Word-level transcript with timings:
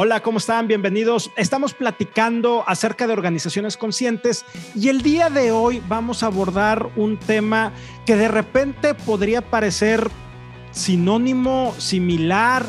Hola, 0.00 0.20
¿cómo 0.20 0.38
están? 0.38 0.68
Bienvenidos. 0.68 1.32
Estamos 1.34 1.74
platicando 1.74 2.62
acerca 2.68 3.08
de 3.08 3.12
organizaciones 3.14 3.76
conscientes 3.76 4.44
y 4.76 4.90
el 4.90 5.02
día 5.02 5.28
de 5.28 5.50
hoy 5.50 5.82
vamos 5.88 6.22
a 6.22 6.26
abordar 6.26 6.88
un 6.94 7.16
tema 7.16 7.72
que 8.06 8.14
de 8.14 8.28
repente 8.28 8.94
podría 8.94 9.42
parecer 9.42 10.08
sinónimo, 10.70 11.74
similar, 11.78 12.64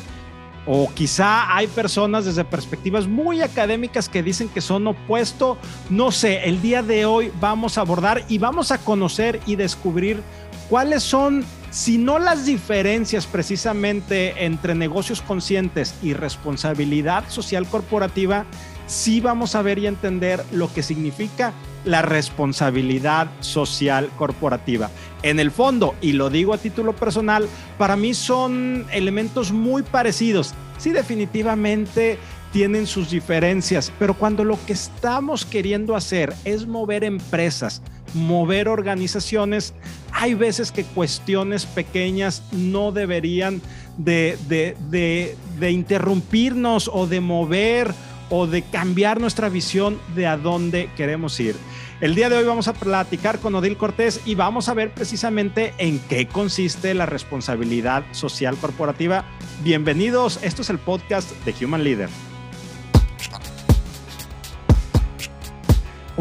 o 0.65 0.91
quizá 0.91 1.55
hay 1.55 1.67
personas 1.67 2.25
desde 2.25 2.43
perspectivas 2.45 3.05
muy 3.05 3.43
académicas 3.43 4.09
que 4.09 4.23
dicen 4.23 4.49
que 4.49 4.61
son 4.61 4.87
opuesto. 4.87 5.59
No 5.91 6.11
sé, 6.11 6.45
el 6.45 6.63
día 6.63 6.81
de 6.81 7.05
hoy 7.05 7.31
vamos 7.39 7.77
a 7.77 7.81
abordar 7.81 8.25
y 8.27 8.39
vamos 8.39 8.71
a 8.71 8.79
conocer 8.79 9.39
y 9.45 9.55
descubrir 9.55 10.23
cuáles 10.67 11.03
son 11.03 11.45
si 11.71 11.97
no 11.97 12.19
las 12.19 12.45
diferencias 12.45 13.27
precisamente 13.27 14.45
entre 14.45 14.75
negocios 14.75 15.21
conscientes 15.21 15.93
y 16.01 16.13
responsabilidad 16.13 17.29
social 17.29 17.67
corporativa, 17.67 18.45
sí 18.87 19.21
vamos 19.21 19.53
a 19.53 19.61
ver 19.61 19.77
y 19.77 19.87
entender 19.87 20.43
lo 20.51 20.73
que 20.73 20.81
significa 20.81 21.53
la 21.85 22.01
responsabilidad 22.01 23.29
social 23.39 24.09
corporativa. 24.17 24.89
En 25.21 25.39
el 25.39 25.51
fondo, 25.51 25.95
y 26.01 26.13
lo 26.13 26.29
digo 26.29 26.53
a 26.53 26.57
título 26.57 26.93
personal, 26.95 27.47
para 27.77 27.95
mí 27.95 28.13
son 28.13 28.85
elementos 28.91 29.51
muy 29.51 29.83
parecidos. 29.83 30.53
Sí, 30.77 30.91
definitivamente 30.91 32.17
tienen 32.51 32.87
sus 32.87 33.11
diferencias, 33.11 33.91
pero 33.99 34.13
cuando 34.13 34.43
lo 34.43 34.57
que 34.65 34.73
estamos 34.73 35.45
queriendo 35.45 35.95
hacer 35.95 36.33
es 36.45 36.67
mover 36.67 37.03
empresas, 37.03 37.81
mover 38.13 38.67
organizaciones, 38.67 39.73
hay 40.11 40.33
veces 40.33 40.71
que 40.71 40.83
cuestiones 40.83 41.65
pequeñas 41.65 42.43
no 42.51 42.91
deberían 42.91 43.61
de, 43.97 44.37
de, 44.47 45.71
interrumpirnos 45.71 46.89
o 46.91 47.05
de 47.05 47.19
mover 47.19 47.93
o 48.31 48.47
de 48.47 48.61
cambiar 48.61 49.19
nuestra 49.19 49.49
visión 49.49 49.99
de 50.15 50.27
a 50.27 50.37
dónde 50.37 50.89
queremos 50.95 51.39
ir. 51.39 51.55
El 51.99 52.15
día 52.15 52.29
de 52.29 52.37
hoy 52.37 52.45
vamos 52.45 52.69
a 52.69 52.73
platicar 52.73 53.39
con 53.39 53.55
Odil 53.55 53.75
Cortés 53.75 54.21
y 54.25 54.35
vamos 54.35 54.69
a 54.69 54.73
ver 54.73 54.93
precisamente 54.93 55.73
en 55.79 55.99
qué 55.99 56.27
consiste 56.27 56.93
la 56.93 57.05
responsabilidad 57.05 58.05
social 58.11 58.55
corporativa. 58.55 59.25
Bienvenidos, 59.63 60.39
esto 60.41 60.61
es 60.61 60.69
el 60.69 60.79
podcast 60.79 61.29
de 61.43 61.65
Human 61.65 61.83
Leader. 61.83 62.09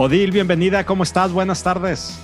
Odil, 0.01 0.31
bienvenida, 0.31 0.87
¿cómo 0.87 1.03
estás? 1.03 1.33
Buenas 1.33 1.61
tardes. 1.65 2.21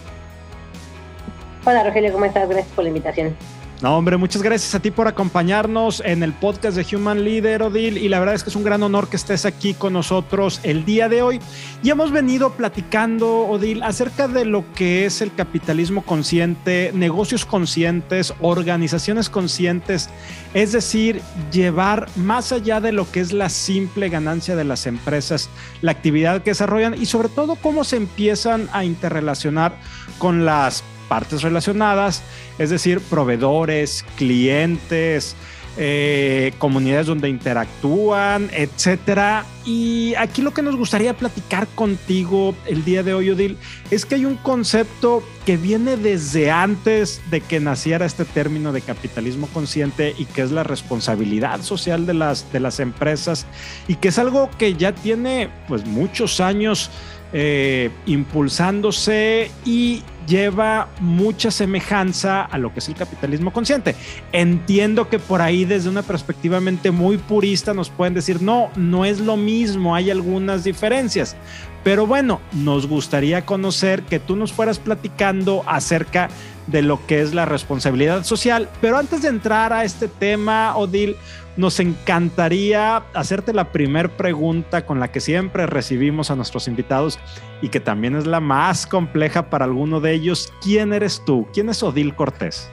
Hola 1.65 1.83
Rogelio, 1.83 2.13
¿cómo 2.13 2.25
estás? 2.25 2.49
Gracias 2.49 2.73
por 2.73 2.85
la 2.85 2.89
invitación. 2.91 3.35
No, 3.83 3.99
hombre, 3.99 4.17
muchas 4.17 4.41
gracias 4.41 4.75
a 4.75 4.81
ti 4.81 4.91
por 4.93 5.09
acompañarnos 5.09 6.01
en 6.07 6.23
el 6.23 6.33
podcast 6.33 6.77
de 6.77 6.97
Human 6.97 7.25
Leader, 7.25 7.65
Odil. 7.65 7.99
Y 7.99 8.09
la 8.09 8.21
verdad 8.21 8.37
es 8.37 8.45
que 8.45 8.51
es 8.51 8.57
un 8.57 8.63
gran 8.63 8.83
honor 8.83 9.09
que 9.09 9.17
estés 9.17 9.45
aquí 9.45 9.75
con 9.75 9.93
nosotros 9.93 10.61
el 10.63 10.85
día 10.85 11.09
de 11.09 11.23
hoy. 11.23 11.41
Y 11.83 11.91
hemos 11.91 12.13
venido 12.13 12.53
platicando, 12.53 13.47
Odil, 13.49 13.83
acerca 13.83 14.29
de 14.29 14.45
lo 14.45 14.65
que 14.75 15.07
es 15.07 15.21
el 15.21 15.35
capitalismo 15.35 16.03
consciente, 16.03 16.93
negocios 16.95 17.45
conscientes, 17.45 18.33
organizaciones 18.41 19.29
conscientes. 19.29 20.09
Es 20.55 20.73
decir, 20.73 21.21
llevar 21.53 22.09
más 22.15 22.53
allá 22.53 22.81
de 22.81 22.93
lo 22.93 23.11
que 23.11 23.21
es 23.21 23.33
la 23.33 23.49
simple 23.49 24.09
ganancia 24.09 24.55
de 24.55 24.65
las 24.65 24.87
empresas, 24.87 25.51
la 25.83 25.91
actividad 25.91 26.43
que 26.43 26.51
desarrollan 26.51 26.95
y 26.95 27.07
sobre 27.07 27.29
todo 27.29 27.57
cómo 27.57 27.83
se 27.83 27.97
empiezan 27.97 28.69
a 28.73 28.85
interrelacionar 28.85 29.77
con 30.19 30.47
las 30.47 30.85
partes 31.09 31.43
relacionadas, 31.43 32.23
es 32.59 32.71
decir, 32.71 33.01
proveedores, 33.01 34.05
clientes, 34.17 35.37
eh, 35.77 36.53
comunidades 36.59 37.09
donde 37.09 37.29
interactúan, 37.29 38.49
etcétera. 38.53 39.45
Y 39.67 40.15
aquí 40.15 40.41
lo 40.41 40.55
que 40.55 40.63
nos 40.63 40.77
gustaría 40.77 41.17
platicar 41.17 41.67
contigo 41.75 42.55
el 42.67 42.85
día 42.85 43.03
de 43.03 43.13
hoy, 43.13 43.31
Odil, 43.31 43.59
es 43.91 44.07
que 44.07 44.15
hay 44.15 44.25
un 44.25 44.37
concepto 44.37 45.25
que 45.45 45.57
viene 45.57 45.97
desde 45.97 46.53
antes 46.53 47.21
de 47.29 47.41
que 47.41 47.59
naciera 47.59 48.07
este 48.07 48.25
término 48.25 48.73
de 48.73 48.83
capitalismo 48.83 49.49
consciente 49.49 50.15
y 50.17 50.27
que 50.27 50.43
es 50.43 50.53
la 50.53 50.63
responsabilidad 50.63 51.61
social 51.63 52.07
de 52.07 52.15
las, 52.15 52.53
de 52.53 52.61
las 52.61 52.79
empresas 52.79 53.45
y 53.89 53.97
que 53.97 54.09
es 54.09 54.19
algo 54.21 54.51
que 54.57 54.75
ya 54.75 54.95
tiene 54.95 55.51
pues 55.67 55.85
muchos 55.85 56.41
años 56.41 56.89
eh, 57.33 57.91
impulsándose 58.07 59.51
y 59.67 60.05
lleva 60.27 60.89
mucha 61.01 61.51
semejanza 61.51 62.43
a 62.43 62.59
lo 62.59 62.73
que 62.73 62.81
es 62.81 62.89
el 62.89 62.95
capitalismo 62.95 63.53
consciente. 63.53 63.95
Entiendo 64.33 65.09
que 65.09 65.19
por 65.19 65.43
ahí 65.43 65.65
desde 65.65 65.89
una 65.89 66.03
perspectiva 66.03 66.61
muy 66.91 67.19
purista 67.19 67.75
nos 67.75 67.91
pueden 67.91 68.15
decir, 68.15 68.43
no, 68.43 68.71
no 68.77 69.05
es 69.05 69.21
lo 69.21 69.37
mismo, 69.37 69.95
hay 69.95 70.11
algunas 70.11 70.65
diferencias. 70.65 71.37
Pero 71.85 72.07
bueno, 72.07 72.41
nos 72.53 72.89
gustaría 72.89 73.45
conocer 73.45 74.03
que 74.03 74.19
tú 74.19 74.37
nos 74.37 74.53
fueras 74.53 74.79
platicando 74.79 75.63
acerca 75.67 76.31
de 76.67 76.81
lo 76.81 77.05
que 77.07 77.21
es 77.21 77.35
la 77.35 77.45
responsabilidad 77.45 78.25
social. 78.25 78.71
Pero 78.81 78.97
antes 78.97 79.21
de 79.21 79.29
entrar 79.29 79.73
a 79.75 79.85
este 79.85 80.09
tema, 80.09 80.75
Odil, 80.77 81.17
nos 81.59 81.79
encantaría 81.81 82.97
hacerte 83.13 83.53
la 83.53 83.71
primera 83.71 84.09
pregunta 84.09 84.87
con 84.87 84.99
la 84.99 85.13
que 85.13 85.21
siempre 85.21 85.67
recibimos 85.67 86.31
a 86.31 86.37
nuestros 86.37 86.69
invitados 86.69 87.19
y 87.61 87.69
que 87.69 87.81
también 87.81 88.17
es 88.17 88.27
la 88.27 88.41
más 88.41 88.87
compleja 88.87 89.51
para 89.51 89.67
alguno 89.67 90.01
de 90.01 90.13
ellos. 90.13 90.53
¿Quién 90.63 90.93
eres 90.95 91.23
tú? 91.25 91.47
¿Quién 91.53 91.69
es 91.69 91.83
Odil 91.83 92.15
Cortés? 92.17 92.71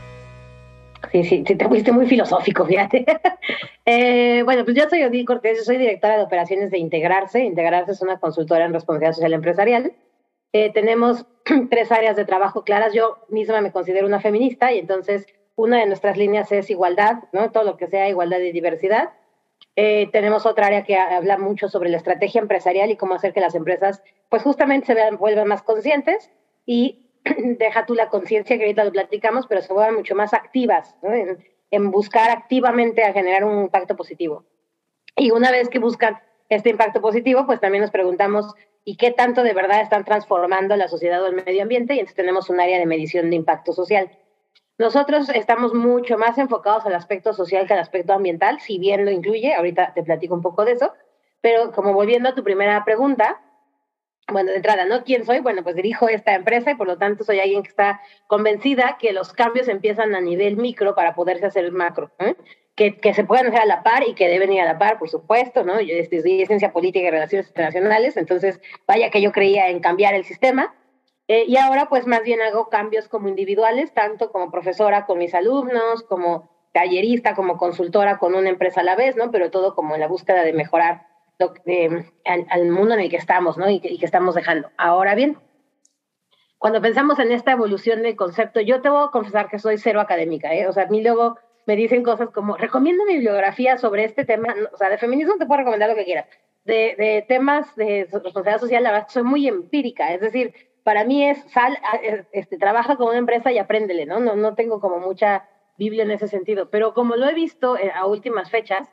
Sí, 1.11 1.23
sí, 1.23 1.43
te 1.43 1.67
fuiste 1.67 1.91
muy 1.91 2.05
filosófico, 2.07 2.65
fíjate. 2.65 3.05
Eh, 3.83 4.43
bueno, 4.43 4.63
pues 4.63 4.77
yo 4.77 4.87
soy 4.87 5.03
Odil 5.03 5.25
Cortés, 5.25 5.57
yo 5.57 5.63
soy 5.63 5.77
directora 5.77 6.15
de 6.15 6.23
operaciones 6.23 6.69
de 6.69 6.77
Integrarse. 6.77 7.43
Integrarse 7.43 7.93
es 7.93 8.01
una 8.01 8.19
consultora 8.19 8.63
en 8.63 8.73
responsabilidad 8.73 9.13
social 9.15 9.33
empresarial. 9.33 9.93
Eh, 10.53 10.71
tenemos 10.71 11.25
tres 11.69 11.91
áreas 11.91 12.15
de 12.15 12.23
trabajo 12.23 12.63
claras. 12.63 12.93
Yo 12.93 13.17
misma 13.29 13.59
me 13.59 13.71
considero 13.71 14.05
una 14.05 14.21
feminista 14.21 14.71
y 14.71 14.77
entonces 14.77 15.25
una 15.55 15.79
de 15.79 15.87
nuestras 15.87 16.15
líneas 16.15 16.51
es 16.51 16.69
igualdad, 16.69 17.23
¿no? 17.33 17.51
Todo 17.51 17.63
lo 17.63 17.75
que 17.75 17.87
sea 17.87 18.07
igualdad 18.07 18.39
y 18.39 18.51
diversidad. 18.51 19.09
Eh, 19.75 20.09
tenemos 20.11 20.45
otra 20.45 20.67
área 20.67 20.83
que 20.83 20.97
habla 20.97 21.37
mucho 21.37 21.67
sobre 21.69 21.89
la 21.89 21.97
estrategia 21.97 22.41
empresarial 22.41 22.91
y 22.91 22.97
cómo 22.97 23.15
hacer 23.15 23.33
que 23.33 23.41
las 23.41 23.55
empresas, 23.55 24.03
pues 24.29 24.43
justamente 24.43 24.87
se 24.87 24.93
vean, 24.93 25.17
vuelvan 25.17 25.47
más 25.47 25.63
conscientes 25.63 26.29
y 26.65 27.00
deja 27.57 27.85
tú 27.85 27.93
la 27.93 28.09
conciencia 28.09 28.57
que 28.57 28.63
ahorita 28.63 28.83
lo 28.83 28.91
platicamos, 28.91 29.47
pero 29.47 29.61
se 29.61 29.73
vuelvan 29.73 29.95
mucho 29.95 30.15
más 30.15 30.33
activas 30.33 30.95
en, 31.03 31.43
en, 31.71 31.91
buscar 31.91 32.29
activamente 32.29 33.03
a 33.03 33.13
generar 33.13 33.43
un 33.43 33.63
impacto 33.63 33.95
positivo. 33.95 34.45
Y 35.15 35.31
una 35.31 35.51
vez 35.51 35.69
que 35.69 35.79
buscan 35.79 36.19
este 36.49 36.69
impacto 36.69 37.01
positivo, 37.01 37.45
pues 37.45 37.59
también 37.59 37.81
nos 37.81 37.91
preguntamos, 37.91 38.53
¿y 38.83 38.97
qué 38.97 39.11
tanto 39.11 39.43
de 39.43 39.53
verdad 39.53 39.81
están 39.81 40.03
transformando 40.03 40.75
la 40.75 40.87
sociedad 40.87 41.23
o 41.23 41.27
el 41.27 41.35
medio 41.35 41.61
ambiente? 41.61 41.95
Y 41.95 41.99
entonces 41.99 42.15
tenemos 42.15 42.49
un 42.49 42.59
área 42.59 42.79
de 42.79 42.85
medición 42.85 43.29
de 43.29 43.35
impacto 43.35 43.73
social. 43.73 44.11
Nosotros 44.77 45.29
estamos 45.29 45.73
mucho 45.73 46.17
más 46.17 46.37
enfocados 46.37 46.85
al 46.85 46.95
aspecto 46.95 47.33
social 47.33 47.67
que 47.67 47.73
al 47.73 47.79
aspecto 47.79 48.13
ambiental, 48.13 48.59
si 48.59 48.79
bien 48.79 49.05
lo 49.05 49.11
incluye, 49.11 49.53
ahorita 49.53 49.93
te 49.93 50.01
platico 50.01 50.33
un 50.33 50.41
poco 50.41 50.65
de 50.65 50.71
eso, 50.71 50.93
pero 51.39 51.71
como 51.71 51.93
volviendo 51.93 52.29
a 52.29 52.35
tu 52.35 52.43
primera 52.43 52.83
pregunta, 52.83 53.39
bueno, 54.31 54.51
de 54.51 54.57
entrada, 54.57 54.85
¿no? 54.85 55.03
¿Quién 55.03 55.25
soy? 55.25 55.39
Bueno, 55.39 55.63
pues 55.63 55.75
dirijo 55.75 56.09
esta 56.09 56.33
empresa 56.33 56.71
y 56.71 56.75
por 56.75 56.87
lo 56.87 56.97
tanto 56.97 57.23
soy 57.23 57.39
alguien 57.39 57.63
que 57.63 57.69
está 57.69 58.01
convencida 58.27 58.97
que 58.99 59.13
los 59.13 59.33
cambios 59.33 59.67
empiezan 59.67 60.15
a 60.15 60.21
nivel 60.21 60.57
micro 60.57 60.95
para 60.95 61.15
poderse 61.15 61.45
hacer 61.45 61.71
macro, 61.71 62.11
¿eh? 62.19 62.35
que, 62.75 62.97
que, 62.99 63.13
se 63.13 63.23
puedan 63.23 63.47
hacer 63.47 63.61
a 63.61 63.65
la 63.65 63.83
par 63.83 64.07
y 64.07 64.13
que 64.13 64.27
deben 64.27 64.51
ir 64.51 64.61
a 64.61 64.65
la 64.65 64.79
par, 64.79 64.97
por 64.97 65.09
supuesto, 65.09 65.63
¿no? 65.63 65.81
Yo 65.81 65.93
estudié 65.93 66.45
ciencia 66.45 66.71
política 66.71 67.05
y 67.05 67.11
relaciones 67.11 67.47
internacionales, 67.47 68.17
entonces 68.17 68.61
vaya 68.87 69.09
que 69.09 69.21
yo 69.21 69.31
creía 69.31 69.69
en 69.69 69.79
cambiar 69.79 70.13
el 70.13 70.23
sistema, 70.23 70.73
eh, 71.27 71.45
y 71.47 71.57
ahora 71.57 71.87
pues 71.87 72.07
más 72.07 72.23
bien 72.23 72.41
hago 72.41 72.69
cambios 72.69 73.07
como 73.07 73.29
individuales, 73.29 73.93
tanto 73.93 74.31
como 74.31 74.51
profesora 74.51 75.05
con 75.05 75.17
mis 75.17 75.33
alumnos, 75.33 76.03
como 76.03 76.49
tallerista, 76.73 77.35
como 77.35 77.57
consultora 77.57 78.17
con 78.17 78.35
una 78.35 78.49
empresa 78.49 78.81
a 78.81 78.83
la 78.83 78.95
vez, 78.95 79.15
¿no? 79.15 79.31
Pero 79.31 79.51
todo 79.51 79.75
como 79.75 79.95
en 79.95 80.01
la 80.01 80.07
búsqueda 80.07 80.43
de 80.43 80.53
mejorar 80.53 81.07
lo, 81.41 81.53
al, 82.25 82.69
mundo 82.69 82.93
en 82.93 83.01
el 83.01 83.09
que 83.09 83.17
estamos, 83.17 83.57
¿no? 83.57 83.69
Y 83.69 83.79
que, 83.79 83.97
estamos 84.05 84.35
dejando. 84.35 84.69
Ahora 84.77 85.15
bien, 85.15 85.37
cuando 86.57 86.81
pensamos 86.81 87.19
en 87.19 87.31
esta 87.31 87.51
evolución 87.51 88.01
del 88.03 88.15
concepto, 88.15 88.61
yo 88.61 88.81
te 88.81 88.89
voy 88.89 89.05
a 89.05 89.11
confesar 89.11 89.49
que 89.49 89.59
soy 89.59 89.77
cero 89.77 89.99
académica, 89.99 90.53
¿eh? 90.53 90.67
O 90.67 90.73
sea, 90.73 90.83
a 90.83 90.87
mí 90.87 91.01
luego 91.01 91.37
me 91.65 91.75
dicen 91.75 92.03
cosas 92.03 92.29
como, 92.29 92.57
recomiendo 92.57 93.05
mi 93.05 93.13
bibliografía 93.13 93.77
sobre 93.77 94.05
este 94.05 94.25
tema, 94.25 94.55
o 94.71 94.77
sea, 94.77 94.89
de 94.89 94.97
feminismo 94.97 95.35
te 95.37 95.45
puedo 95.45 95.59
recomendar 95.59 95.89
lo 95.89 95.95
que 95.95 96.05
quieras. 96.05 96.27
De, 96.63 96.95
de 96.97 97.25
temas 97.27 97.75
de 97.75 98.07
responsabilidad 98.11 98.59
social, 98.59 98.83
la 98.83 98.91
verdad, 98.91 99.07
soy 99.09 99.23
muy 99.23 99.47
empírica, 99.47 100.13
es 100.13 100.21
decir, 100.21 100.53
para 100.83 101.03
mí 101.03 101.27
es 101.27 101.43
sal, 101.51 101.77
este, 102.31 102.57
trabaja 102.57 102.95
con 102.95 103.09
una 103.09 103.17
empresa 103.17 103.51
y 103.51 103.57
apréndele, 103.57 104.05
¿no? 104.05 104.19
¿no? 104.19 104.35
No 104.35 104.55
tengo 104.55 104.79
como 104.79 104.99
mucha 104.99 105.47
Biblia 105.77 106.03
en 106.03 106.11
ese 106.11 106.27
sentido, 106.27 106.69
pero 106.69 106.93
como 106.93 107.15
lo 107.15 107.27
he 107.27 107.33
visto 107.33 107.77
eh, 107.77 107.91
a 107.93 108.05
últimas 108.05 108.49
fechas, 108.49 108.89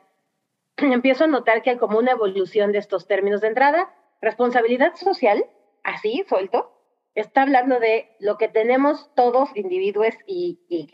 empiezo 0.93 1.25
a 1.25 1.27
notar 1.27 1.61
que 1.61 1.71
hay 1.71 1.77
como 1.77 1.97
una 1.97 2.11
evolución 2.11 2.71
de 2.71 2.79
estos 2.79 3.07
términos 3.07 3.41
de 3.41 3.47
entrada. 3.47 3.93
Responsabilidad 4.21 4.95
social, 4.95 5.45
así, 5.83 6.25
suelto, 6.27 6.71
está 7.15 7.43
hablando 7.43 7.79
de 7.79 8.15
lo 8.19 8.37
que 8.37 8.47
tenemos 8.47 9.09
todos 9.15 9.49
individuos 9.55 10.13
y, 10.25 10.59
y 10.67 10.89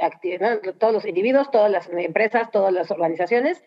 todos 0.77 0.93
los 0.93 1.05
individuos, 1.05 1.51
todas 1.51 1.71
las 1.71 1.89
empresas, 1.89 2.51
todas 2.51 2.73
las 2.73 2.91
organizaciones, 2.91 3.63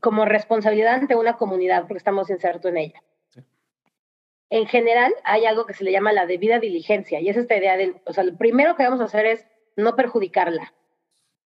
como 0.00 0.24
responsabilidad 0.24 0.94
ante 0.94 1.16
una 1.16 1.36
comunidad 1.36 1.82
porque 1.82 1.98
estamos 1.98 2.30
insertos 2.30 2.70
en 2.70 2.76
ella. 2.78 3.02
En 4.50 4.66
general, 4.66 5.12
hay 5.24 5.46
algo 5.46 5.66
que 5.66 5.74
se 5.74 5.84
le 5.84 5.92
llama 5.92 6.12
la 6.12 6.26
debida 6.26 6.58
diligencia 6.60 7.20
y 7.20 7.28
es 7.28 7.36
esta 7.36 7.56
idea 7.56 7.76
de, 7.76 8.00
o 8.04 8.12
sea, 8.12 8.24
lo 8.24 8.36
primero 8.36 8.76
que 8.76 8.84
vamos 8.84 9.00
a 9.00 9.04
hacer 9.04 9.26
es 9.26 9.46
no 9.76 9.96
perjudicarla. 9.96 10.74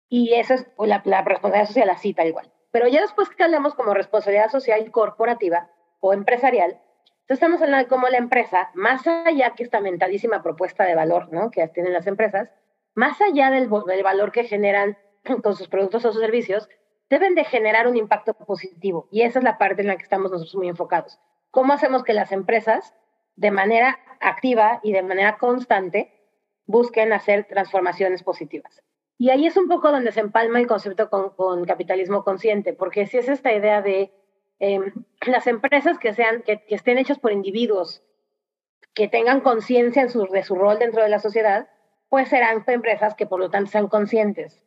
Y 0.09 0.35
esa 0.35 0.55
es 0.55 0.67
la, 0.79 1.03
la 1.05 1.23
responsabilidad 1.23 1.67
social, 1.67 1.89
la 1.89 1.99
cita 1.99 2.25
igual. 2.25 2.54
Pero 2.75 2.89
ya 2.89 3.03
después 3.03 3.29
que 3.29 3.45
hablamos 3.45 3.77
como 3.77 3.95
responsabilidad 3.95 4.51
social 4.51 4.91
corporativa 4.91 5.71
o 6.01 6.13
empresarial, 6.13 6.73
entonces 6.73 7.37
estamos 7.37 7.63
hablando 7.63 7.85
de 7.85 7.89
cómo 7.89 8.09
la 8.09 8.19
empresa, 8.19 8.73
más 8.75 9.07
allá 9.07 9.55
que 9.55 9.63
esta 9.63 9.79
mentalísima 9.79 10.43
propuesta 10.43 10.83
de 10.83 10.97
valor 10.97 11.33
¿no? 11.33 11.53
que 11.53 11.69
tienen 11.69 11.93
las 11.93 12.09
empresas, 12.09 12.51
más 12.97 13.21
allá 13.21 13.53
del, 13.53 13.71
del 13.87 14.03
valor 14.03 14.33
que 14.33 14.43
generan 14.43 14.99
con 15.45 15.55
sus 15.55 15.69
productos 15.69 16.05
o 16.05 16.11
sus 16.11 16.21
servicios, 16.21 16.69
deben 17.09 17.37
de 17.37 17.45
generar 17.45 17.87
un 17.87 17.97
impacto 17.97 18.35
positivo. 18.35 19.07
Y 19.13 19.23
esa 19.23 19.39
es 19.39 19.45
la 19.45 19.57
parte 19.57 19.83
en 19.83 19.87
la 19.87 19.97
que 19.97 20.03
estamos 20.03 20.33
nosotros 20.33 20.57
muy 20.57 20.67
enfocados. 20.67 21.21
¿Cómo 21.53 21.75
hacemos 21.75 22.03
que 22.03 22.13
las 22.13 22.33
empresas, 22.33 22.93
de 23.37 23.53
manera 23.53 24.01
activa 24.21 24.81
y 24.83 24.91
de 24.91 25.05
manera 25.05 25.39
constante, 25.39 26.13
busquen 26.67 27.13
hacer 27.13 27.45
transformaciones 27.45 28.25
positivas? 28.25 28.83
Y 29.19 29.31
ahí 29.31 29.47
es 29.47 29.57
un 29.57 29.69
poco 29.69 29.91
donde 29.91 30.13
se 30.13 30.21
empalma 30.21 30.61
el 30.61 30.67
concepto 30.67 31.09
con, 31.09 31.65
capitalismo 31.65 32.25
consciente, 32.25 32.73
porque 32.73 33.07
si 33.07 33.19
es 33.19 33.29
esta 33.29 33.53
idea 33.53 33.81
de 33.81 34.13
Em, 34.59 34.93
las 35.27 35.47
empresas 35.47 35.99
que, 35.99 36.15
sean, 36.15 36.43
que, 36.43 36.65
estén 36.69 36.99
hechas 36.99 37.19
por 37.19 37.33
individuos 37.33 38.03
que 38.95 39.09
tengan 39.09 39.41
conciencia 39.41 40.07
de 40.07 40.45
su 40.45 40.55
rol 40.55 40.79
dentro 40.79 41.03
de 41.03 41.09
la 41.09 41.19
sociedad, 41.19 41.69
pues 42.09 42.29
serán 42.29 42.63
empresas 42.69 43.17
que 43.17 43.27
por 43.27 43.41
lo 43.41 43.51
tanto 43.51 43.73
sean 43.73 43.89
conscientes. 43.89 44.63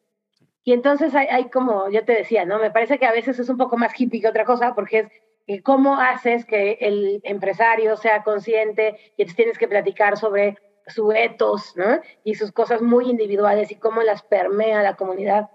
Y 0.65 0.73
entonces 0.73 1.15
hay, 1.15 1.49
como 1.49 1.89
yo 1.89 2.03
te 2.03 2.11
decía, 2.11 2.43
¿no? 2.43 2.59
Me 2.59 2.71
parece 2.71 2.99
que 2.99 3.05
a 3.05 3.13
veces 3.13 3.39
es 3.39 3.47
un 3.47 3.55
poco 3.55 3.77
más 3.77 3.97
hippie 3.97 4.19
que 4.19 4.27
otra 4.27 4.43
cosa, 4.43 4.75
porque 4.75 4.99
es 4.99 5.07
eh, 5.47 5.61
cómo 5.61 5.97
haces 5.97 6.43
que 6.43 6.77
el 6.81 7.21
empresario 7.23 7.95
sea 7.95 8.23
consciente 8.23 8.97
y 9.15 9.23
tienes 9.27 9.57
que 9.57 9.69
platicar 9.69 10.17
sobre 10.17 10.57
su 10.87 11.11
ethos, 11.11 11.73
¿no? 11.75 12.01
Y 12.23 12.35
sus 12.35 12.51
cosas 12.51 12.81
muy 12.81 13.09
individuales 13.09 13.71
y 13.71 13.75
cómo 13.75 14.01
las 14.01 14.23
permea 14.23 14.81
la 14.81 14.95
comunidad. 14.95 15.49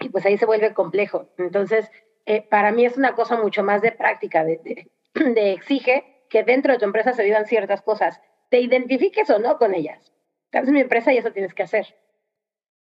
Y 0.00 0.08
pues 0.10 0.24
ahí 0.26 0.38
se 0.38 0.46
vuelve 0.46 0.74
complejo. 0.74 1.28
Entonces, 1.38 1.90
eh, 2.26 2.42
para 2.42 2.72
mí 2.72 2.84
es 2.84 2.96
una 2.96 3.14
cosa 3.14 3.36
mucho 3.36 3.62
más 3.62 3.82
de 3.82 3.92
práctica, 3.92 4.44
de, 4.44 4.86
exige 5.52 6.24
que 6.28 6.44
dentro 6.44 6.72
de 6.72 6.78
tu 6.78 6.84
empresa 6.84 7.14
se 7.14 7.24
vivan 7.24 7.46
ciertas 7.46 7.82
cosas, 7.82 8.20
te 8.50 8.60
identifiques 8.60 9.28
o 9.30 9.38
no 9.38 9.58
con 9.58 9.74
ellas. 9.74 10.12
Estás 10.44 10.68
en 10.68 10.74
mi 10.74 10.80
empresa 10.80 11.12
y 11.12 11.16
eso 11.16 11.32
tienes 11.32 11.54
que 11.54 11.62
hacer. 11.62 11.86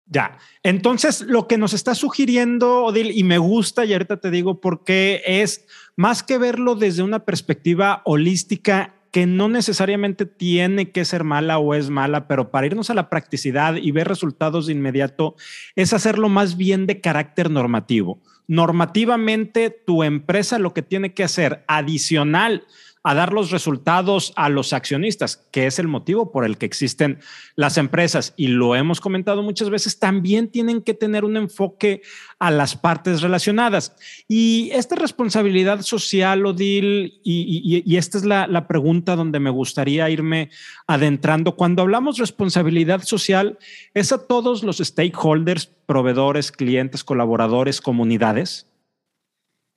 Ya, 0.09 0.37
entonces 0.63 1.21
lo 1.21 1.47
que 1.47 1.57
nos 1.57 1.73
está 1.73 1.93
sugiriendo 1.93 2.85
Odil, 2.85 3.11
y 3.11 3.23
me 3.23 3.37
gusta, 3.37 3.83
y 3.85 3.93
ahorita 3.93 4.19
te 4.19 4.31
digo 4.31 4.61
por 4.61 4.83
qué, 4.85 5.21
es 5.25 5.67
más 5.95 6.23
que 6.23 6.37
verlo 6.37 6.75
desde 6.75 7.03
una 7.03 7.25
perspectiva 7.25 8.01
holística 8.05 8.96
que 9.17 9.25
no 9.25 9.49
necesariamente 9.49 10.27
tiene 10.27 10.91
que 10.91 11.03
ser 11.03 11.23
mala 11.23 11.57
o 11.57 11.73
es 11.73 11.89
mala, 11.89 12.27
pero 12.27 12.51
para 12.51 12.67
irnos 12.67 12.91
a 12.91 12.93
la 12.93 13.09
practicidad 13.09 13.75
y 13.75 13.89
ver 13.89 14.07
resultados 14.07 14.67
de 14.67 14.73
inmediato, 14.73 15.35
es 15.75 15.91
hacerlo 15.91 16.29
más 16.29 16.55
bien 16.55 16.85
de 16.85 17.01
carácter 17.01 17.49
normativo. 17.49 18.21
Normativamente 18.45 19.71
tu 19.71 20.03
empresa 20.03 20.59
lo 20.59 20.71
que 20.75 20.83
tiene 20.83 21.15
que 21.15 21.23
hacer 21.23 21.63
adicional 21.67 22.67
a 23.07 23.15
dar 23.15 23.31
los 23.31 23.51
resultados 23.51 24.33
a 24.35 24.49
los 24.49 24.73
accionistas, 24.73 25.37
que 25.51 25.65
es 25.65 25.79
el 25.79 25.87
motivo 25.87 26.29
por 26.29 26.43
el 26.43 26.57
que 26.57 26.65
existen 26.65 27.19
las 27.55 27.77
empresas. 27.77 28.33
Y 28.35 28.47
lo 28.47 28.75
hemos 28.75 28.99
comentado 28.99 29.43
muchas 29.43 29.69
veces, 29.69 29.97
también 29.97 30.49
tienen 30.49 30.81
que 30.81 30.93
tener 30.93 31.23
un 31.23 31.37
enfoque 31.37 32.01
a 32.37 32.51
las 32.51 32.75
partes 32.75 33.21
relacionadas. 33.21 33.95
Y 34.27 34.71
esta 34.73 34.97
responsabilidad 34.97 35.83
social, 35.83 36.45
Odil, 36.45 37.21
y, 37.23 37.95
esta 37.95 38.17
es 38.17 38.25
la, 38.25 38.45
la 38.45 38.67
pregunta 38.67 39.15
donde 39.15 39.39
me 39.39 39.51
gustaría 39.51 40.09
irme 40.09 40.49
adentrando. 40.85 41.55
Cuando 41.55 41.83
hablamos 41.83 42.17
responsabilidad 42.17 43.03
social, 43.03 43.57
¿es 43.93 44.11
a 44.11 44.27
todos 44.27 44.63
los 44.63 44.79
stakeholders, 44.79 45.67
proveedores, 45.85 46.51
clientes, 46.51 47.05
colaboradores, 47.05 47.79
comunidades? 47.79 48.67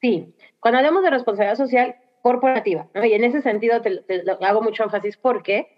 Sí, 0.01 0.35
cuando 0.59 0.79
hablamos 0.79 1.05
de 1.05 1.11
responsabilidad 1.11 1.57
social, 1.57 1.95
corporativa. 2.23 2.89
Y 2.95 3.13
en 3.13 3.25
ese 3.25 3.43
sentido 3.43 3.81
te, 3.81 4.03
hago 4.41 4.63
mucho 4.63 4.85
énfasis 4.85 5.17
porque 5.17 5.69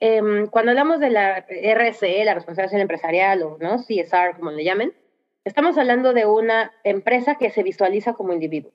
em, 0.00 0.46
cuando 0.46 0.70
hablamos 0.70 1.00
de 1.00 1.10
la 1.10 1.46
RSE, 1.48 2.24
la 2.24 2.34
responsabilidad 2.34 2.80
empresarial 2.80 3.42
o 3.42 3.58
¿no? 3.60 3.78
CSR, 3.78 4.36
como 4.36 4.50
le 4.50 4.64
llamen, 4.64 4.92
estamos 5.44 5.78
hablando 5.78 6.12
de 6.12 6.26
una 6.26 6.72
empresa 6.84 7.36
que 7.36 7.50
se 7.50 7.62
visualiza 7.62 8.14
como 8.14 8.32
individuo. 8.32 8.72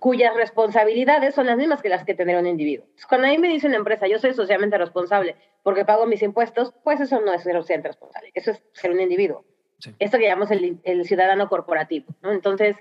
cuyas 0.00 0.34
responsabilidades 0.34 1.34
son 1.34 1.46
las 1.46 1.56
mismas 1.56 1.80
que 1.80 1.88
las 1.88 2.04
que 2.04 2.14
tendría 2.14 2.38
un 2.40 2.46
individuo. 2.46 2.86
Cuando 3.08 3.26
a 3.26 3.30
mí 3.30 3.38
me 3.38 3.48
dice 3.48 3.68
una 3.68 3.76
empresa, 3.76 4.06
yo 4.06 4.18
soy 4.18 4.34
socialmente 4.34 4.76
responsable 4.76 5.36
porque 5.62 5.84
pago 5.84 6.06
mis 6.06 6.22
impuestos, 6.22 6.74
pues 6.84 7.00
eso 7.00 7.20
no 7.20 7.32
es 7.32 7.42
ser 7.42 7.54
socialmente 7.54 7.88
responsable, 7.88 8.30
eso 8.34 8.50
es 8.50 8.62
ser 8.72 8.90
un 8.90 9.00
individuo. 9.00 9.44
Esto 10.00 10.18
que 10.18 10.24
llamamos 10.24 10.50
el, 10.50 10.80
el 10.82 11.04
ciudadano 11.04 11.48
corporativo. 11.48 12.06
¿no? 12.20 12.32
Entonces, 12.32 12.76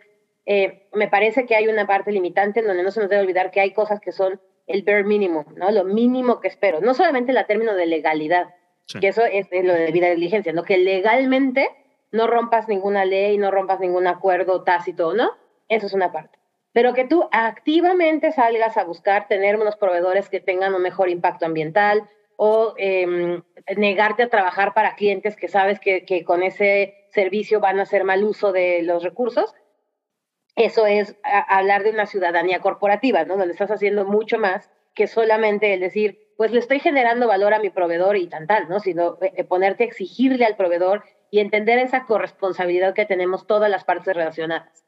eh, 0.50 0.88
me 0.94 1.10
parece 1.10 1.46
que 1.46 1.58
hay 1.58 1.68
una 1.68 1.86
parte 1.86 2.10
limitante 2.10 2.62
en 2.62 2.68
donde 2.68 2.82
no 2.82 2.90
se 2.90 3.02
nos 3.02 3.10
debe 3.10 3.22
olvidar 3.22 3.52
que 3.52 3.60
hay 3.60 3.74
cosas 3.74 4.00
que 4.00 4.14
son 4.14 4.40
el 4.66 4.84
bare 4.84 5.04
minimum, 5.04 5.44
¿no? 5.58 5.72
Lo 5.72 5.84
mínimo 5.84 6.40
que 6.40 6.48
espero. 6.48 6.80
No 6.80 6.94
solamente 6.94 7.34
la 7.34 7.48
término 7.48 7.76
de 7.76 7.86
legalidad, 7.86 8.56
que 9.02 9.10
eso 9.10 9.26
es, 9.26 9.48
lo 9.52 9.74
de 9.74 9.92
vida 9.92 10.08
de 10.08 10.16
diligencia, 10.16 10.54
¿no? 10.54 10.64
Que 10.64 10.78
legalmente 10.78 11.70
no 12.14 12.28
rompas 12.28 12.70
ninguna 12.70 13.04
ley, 13.04 13.38
no 13.38 13.52
rompas 13.52 13.82
ningún 13.82 14.08
acuerdo 14.08 14.64
tácito, 14.64 15.14
¿no? 15.14 15.32
Eso 15.68 15.86
es 15.86 15.94
una 15.94 16.14
parte. 16.14 16.40
Pero 16.72 16.94
que 16.94 17.04
tú 17.04 17.28
activamente 17.34 18.32
salgas 18.32 18.78
a 18.78 18.86
buscar 18.86 19.28
tener 19.28 19.58
unos 19.58 19.76
proveedores 19.76 20.30
que 20.30 20.40
tengan 20.40 20.74
un 20.74 20.82
mejor 20.82 21.10
impacto 21.10 21.46
ambiental 21.46 22.04
o 22.38 22.74
em, 22.78 23.42
negarte 23.76 24.24
a 24.24 24.30
trabajar 24.30 24.74
para 24.74 24.96
clientes 24.96 25.36
que 25.36 25.50
sabes 25.50 25.82
que, 25.82 26.06
que 26.06 26.24
con 26.24 26.42
ese 26.42 26.94
servicio 27.10 27.60
van 27.60 27.80
a 27.80 27.84
hacer 27.84 28.06
mal 28.06 28.24
uso 28.24 28.54
de 28.54 28.82
los 28.84 29.04
recursos, 29.04 29.54
eso 30.58 30.88
es 30.88 31.16
hablar 31.24 31.84
de 31.84 31.92
una 31.92 32.08
ciudadanía 32.08 32.60
corporativa, 32.60 33.24
¿no? 33.24 33.38
Donde 33.38 33.54
estás 33.54 33.70
haciendo 33.70 34.06
mucho 34.06 34.40
más 34.40 34.72
que 34.96 35.06
solamente 35.06 35.76
el 35.76 35.80
decir, 35.80 36.20
pues 36.36 36.52
le 36.52 36.60
estoy 36.60 36.80
generando 36.80 37.28
valor 37.28 37.54
a 37.54 37.60
mi 37.60 37.70
proveedor 37.70 38.18
y 38.18 38.28
tal, 38.28 38.68
¿no? 38.68 38.80
Sino 38.80 39.20
eh, 39.22 39.34
eh, 39.38 39.44
ponerte 39.44 39.84
a 39.84 39.88
exigirle 39.88 40.46
al 40.46 40.58
proveedor 40.58 41.04
y 41.30 41.40
entender 41.40 41.78
esa 41.78 42.06
corresponsabilidad 42.06 42.96
que 42.96 43.06
tenemos 43.06 43.46
todas 43.46 43.70
las 43.70 43.84
partes 43.84 44.16
relacionadas. 44.16 44.84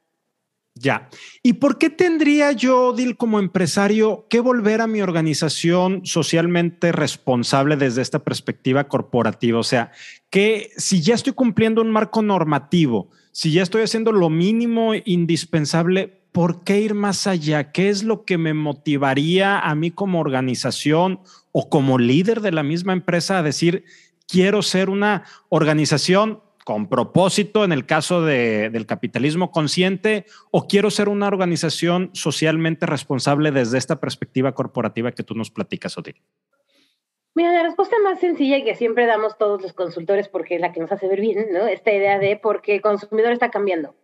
Ya. 0.74 1.08
¿Y 1.42 1.54
por 1.54 1.78
qué 1.78 1.88
tendría 1.88 2.50
yo, 2.50 2.92
Dil, 2.92 3.16
como 3.16 3.38
empresario, 3.38 4.26
que 4.28 4.40
volver 4.40 4.80
a 4.80 4.88
mi 4.88 5.02
organización 5.02 6.04
socialmente 6.04 6.90
responsable 6.90 7.76
desde 7.76 8.02
esta 8.02 8.20
perspectiva 8.20 8.88
corporativa? 8.88 9.58
O 9.58 9.64
sea, 9.64 9.92
que 10.30 10.70
si 10.76 11.00
ya 11.00 11.14
estoy 11.14 11.34
cumpliendo 11.34 11.80
un 11.80 11.90
marco 11.92 12.22
normativo, 12.22 13.10
si 13.40 13.52
ya 13.52 13.62
estoy 13.62 13.80
haciendo 13.80 14.12
lo 14.12 14.28
mínimo 14.28 14.92
indispensable, 15.06 16.08
¿por 16.30 16.62
qué 16.62 16.82
ir 16.82 16.92
más 16.92 17.26
allá? 17.26 17.72
¿Qué 17.72 17.88
es 17.88 18.04
lo 18.04 18.26
que 18.26 18.36
me 18.36 18.52
motivaría 18.52 19.58
a 19.58 19.74
mí 19.74 19.90
como 19.90 20.20
organización 20.20 21.20
o 21.50 21.70
como 21.70 21.96
líder 21.96 22.42
de 22.42 22.52
la 22.52 22.62
misma 22.62 22.92
empresa 22.92 23.38
a 23.38 23.42
decir, 23.42 23.86
quiero 24.28 24.60
ser 24.60 24.90
una 24.90 25.24
organización 25.48 26.42
con 26.66 26.90
propósito 26.90 27.64
en 27.64 27.72
el 27.72 27.86
caso 27.86 28.20
del 28.20 28.84
capitalismo 28.84 29.50
consciente 29.50 30.26
o 30.50 30.68
quiero 30.68 30.90
ser 30.90 31.08
una 31.08 31.26
organización 31.26 32.10
socialmente 32.12 32.84
responsable 32.84 33.52
desde 33.52 33.78
esta 33.78 34.00
perspectiva 34.00 34.52
corporativa 34.52 35.12
que 35.12 35.22
tú 35.22 35.34
nos 35.34 35.50
platicas, 35.50 35.96
Odil? 35.96 36.16
Mira, 37.40 37.52
la 37.52 37.62
respuesta 37.62 37.96
más 38.04 38.20
sencilla 38.20 38.58
y 38.58 38.64
que 38.64 38.74
siempre 38.74 39.06
damos 39.06 39.38
todos 39.38 39.62
los 39.62 39.72
consultores 39.72 40.28
porque 40.28 40.56
es 40.56 40.60
la 40.60 40.72
que 40.72 40.80
nos 40.80 40.92
hace 40.92 41.08
ver 41.08 41.22
bien, 41.22 41.46
¿no? 41.50 41.66
Esta 41.68 41.90
idea 41.90 42.18
de 42.18 42.36
porque 42.36 42.74
el 42.74 42.82
consumidor 42.82 43.32
está 43.32 43.50
cambiando. 43.50 43.94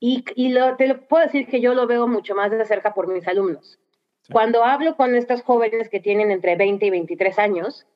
Y, 0.00 0.22
y 0.34 0.50
lo, 0.50 0.76
te 0.76 0.86
lo 0.88 1.08
puedo 1.08 1.24
decir 1.24 1.46
que 1.46 1.62
yo 1.62 1.72
lo 1.72 1.86
veo 1.86 2.06
mucho 2.06 2.34
más 2.34 2.50
de 2.50 2.62
cerca 2.66 2.92
por 2.92 3.08
mis 3.08 3.26
alumnos. 3.26 3.80
Cuando 4.30 4.64
hablo 4.64 4.98
con 4.98 5.14
estos 5.14 5.40
jóvenes 5.40 5.88
que 5.88 5.98
tienen 5.98 6.30
entre 6.30 6.56
20 6.56 6.84
y 6.84 6.90
23 6.90 7.38
años, 7.38 7.86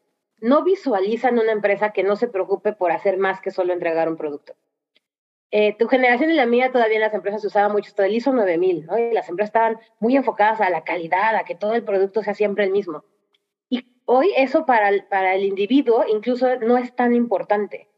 no 0.41 0.65
visualizan 0.65 1.39
una 1.39 1.53
empresa 1.53 1.93
que 1.93 2.03
no 2.03 2.17
se 2.17 2.29
preocupe 2.29 2.73
por 2.73 2.91
hacer 2.91 3.19
más 3.19 3.43
que 3.43 3.51
solo 3.51 3.75
entregar 3.75 4.09
un 4.09 4.17
producto. 4.17 4.55
Eh, 5.51 5.77
tu 5.79 5.87
generación 5.87 6.31
y 6.31 6.35
la 6.35 6.47
mía 6.47 6.73
todavía 6.73 6.97
en 6.97 7.03
las 7.03 7.13
empresas 7.13 7.43
se 7.43 7.49
usaba 7.49 7.69
mucho 7.69 7.91
esto 7.91 8.01
del 8.01 8.15
ISO 8.15 8.33
9000, 8.33 8.87
¿no? 8.87 8.97
Y 8.97 9.13
las 9.13 9.29
empresas 9.29 9.51
estaban 9.51 9.79
muy 10.01 10.17
enfocadas 10.17 10.63
a 10.63 10.71
la 10.71 10.83
calidad, 10.83 11.37
a 11.37 11.45
que 11.45 11.55
todo 11.55 11.75
el 11.75 11.85
producto 11.85 12.23
sea 12.23 12.33
siempre 12.33 12.65
el 12.65 12.71
mismo. 12.71 13.05
Hoy 14.11 14.33
eso 14.39 14.65
para 14.65 14.89
el, 14.89 15.45
individuo 15.45 16.03
incluso 16.09 16.57
no 16.61 16.79
es 16.79 16.97
tan 16.97 17.15
importante. 17.15 17.89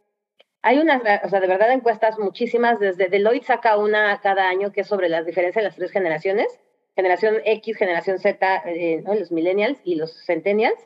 Hay 0.60 0.78
unas, 0.78 1.00
o 1.22 1.28
sea, 1.28 1.38
de 1.38 1.46
verdad 1.46 1.70
encuestas 1.70 2.18
muchísimas, 2.18 2.80
desde 2.80 3.08
Deloitte 3.08 3.44
saca 3.44 3.76
una 3.76 4.20
cada 4.20 4.48
año 4.48 4.72
que 4.72 4.80
es 4.80 4.88
sobre 4.88 5.08
las 5.08 5.24
diferencias 5.24 5.62
de 5.62 5.68
las 5.68 5.76
tres 5.76 5.92
generaciones, 5.92 6.58
generación 6.96 7.36
X, 7.44 7.76
generación 7.76 8.18
Z, 8.18 8.62
eh, 8.66 9.04
los 9.06 9.30
millennials 9.30 9.80
y 9.84 9.94
los 9.94 10.24
centennials, 10.26 10.84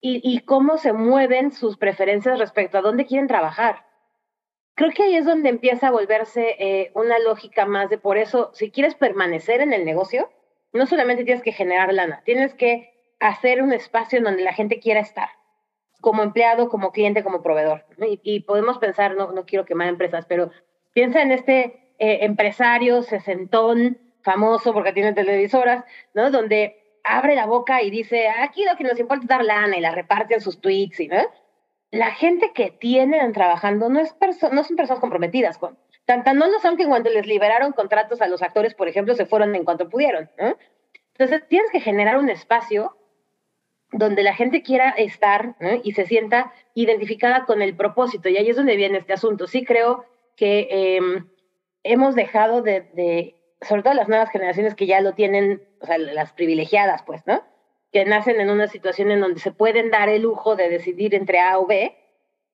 y, 0.00 0.20
y, 0.22 0.38
cómo 0.42 0.78
se 0.78 0.92
mueven 0.92 1.50
sus 1.50 1.76
preferencias 1.76 2.38
respecto 2.38 2.78
a 2.78 2.82
dónde 2.82 3.04
quieren 3.04 3.26
trabajar. 3.26 3.84
creo 4.76 4.92
que 4.92 5.02
ahí 5.02 5.16
es 5.16 5.24
donde 5.24 5.48
empieza 5.48 5.88
a 5.88 5.90
volverse 5.90 6.54
eh, 6.60 6.92
una 6.94 7.18
lógica 7.18 7.66
más 7.66 7.90
de 7.90 7.98
por 7.98 8.16
eso, 8.16 8.52
si 8.54 8.70
quieres 8.70 8.94
permanecer 8.94 9.60
en 9.60 9.72
el 9.72 9.84
negocio, 9.84 10.30
no 10.72 10.86
solamente 10.86 11.24
tienes 11.24 11.42
que 11.42 11.50
generar 11.50 11.92
lana, 11.92 12.22
tienes 12.24 12.54
que 12.54 12.95
hacer 13.20 13.62
un 13.62 13.72
espacio 13.72 14.18
en 14.18 14.24
donde 14.24 14.42
la 14.42 14.52
gente 14.52 14.80
quiera 14.80 15.00
estar, 15.00 15.28
como 16.00 16.22
empleado, 16.22 16.68
como 16.68 16.92
cliente, 16.92 17.22
como 17.22 17.42
proveedor. 17.42 17.84
Y, 18.22 18.40
podemos 18.40 18.78
pensar, 18.78 19.16
no, 19.16 19.32
no 19.32 19.46
quiero 19.46 19.64
quemar 19.64 19.88
empresas, 19.88 20.26
pero 20.26 20.50
piensa 20.92 21.22
en 21.22 21.32
este 21.32 21.94
eh, 21.98 22.18
empresario 22.22 23.02
sesentón, 23.02 23.98
famoso 24.22 24.72
porque 24.72 24.92
tiene 24.92 25.12
televisoras, 25.12 25.84
¿no? 26.12 26.30
Donde 26.30 26.98
abre 27.04 27.36
la 27.36 27.46
boca 27.46 27.82
y 27.82 27.90
dice, 27.90 28.28
aquí 28.28 28.64
lo 28.64 28.76
que 28.76 28.84
nos 28.84 28.98
importa 28.98 29.22
es 29.22 29.28
dar 29.28 29.44
lana 29.44 29.76
y 29.76 29.80
la 29.80 29.92
reparte 29.92 30.34
en 30.34 30.40
sus 30.40 30.60
tweets, 30.60 31.00
¿no? 31.08 31.22
La 31.92 32.10
gente 32.10 32.52
que 32.52 32.72
tienen 32.72 33.32
trabajando 33.32 33.88
no, 33.88 34.00
es 34.00 34.14
no 34.52 34.64
son 34.64 34.76
personas 34.76 35.00
comprometidas 35.00 35.56
con, 35.56 35.78
tan, 36.06 36.24
no 36.36 36.46
lo 36.48 36.58
son 36.60 36.76
que 36.76 36.86
cuando 36.86 37.10
les 37.10 37.26
liberaron 37.26 37.72
contratos 37.72 38.20
a 38.20 38.26
los 38.26 38.42
actores, 38.42 38.74
por 38.74 38.88
ejemplo, 38.88 39.14
se 39.14 39.26
fueron 39.26 39.54
en 39.54 39.64
cuanto 39.64 39.88
pudieron. 39.88 40.30
Entonces, 41.18 41.46
tienes 41.48 41.70
que 41.70 41.80
generar 41.80 42.18
un 42.18 42.28
espacio 42.28 42.96
donde 43.98 44.22
la 44.22 44.34
gente 44.34 44.62
quiera 44.62 44.90
estar 44.90 45.56
y 45.82 45.92
se 45.92 46.06
sienta 46.06 46.52
identificada 46.74 47.44
con 47.44 47.62
el 47.62 47.76
propósito. 47.76 48.28
Y 48.28 48.36
ahí 48.36 48.48
es 48.48 48.56
donde 48.56 48.76
viene 48.76 48.98
este 48.98 49.12
asunto. 49.12 49.46
Sí 49.46 49.64
creo 49.64 50.04
que 50.36 50.68
em, 50.70 51.28
hemos 51.82 52.14
dejado 52.14 52.62
de, 52.62 53.34
sobre 53.60 53.82
todo 53.82 53.94
las 53.94 54.08
nuevas 54.08 54.30
generaciones 54.30 54.74
que 54.74 54.86
ya 54.86 55.00
lo 55.00 55.14
tienen, 55.14 55.62
o 55.80 55.86
sea, 55.86 55.98
las 55.98 56.32
privilegiadas, 56.32 57.02
pues, 57.04 57.26
¿no? 57.26 57.42
Que 57.92 58.04
nacen 58.04 58.40
en 58.40 58.50
una 58.50 58.68
situación 58.68 59.10
en 59.10 59.20
donde 59.20 59.40
se 59.40 59.52
pueden 59.52 59.90
dar 59.90 60.08
el 60.08 60.22
lujo 60.22 60.56
de 60.56 60.68
decidir 60.68 61.14
entre 61.14 61.40
A 61.40 61.58
o 61.58 61.66
B, 61.66 61.96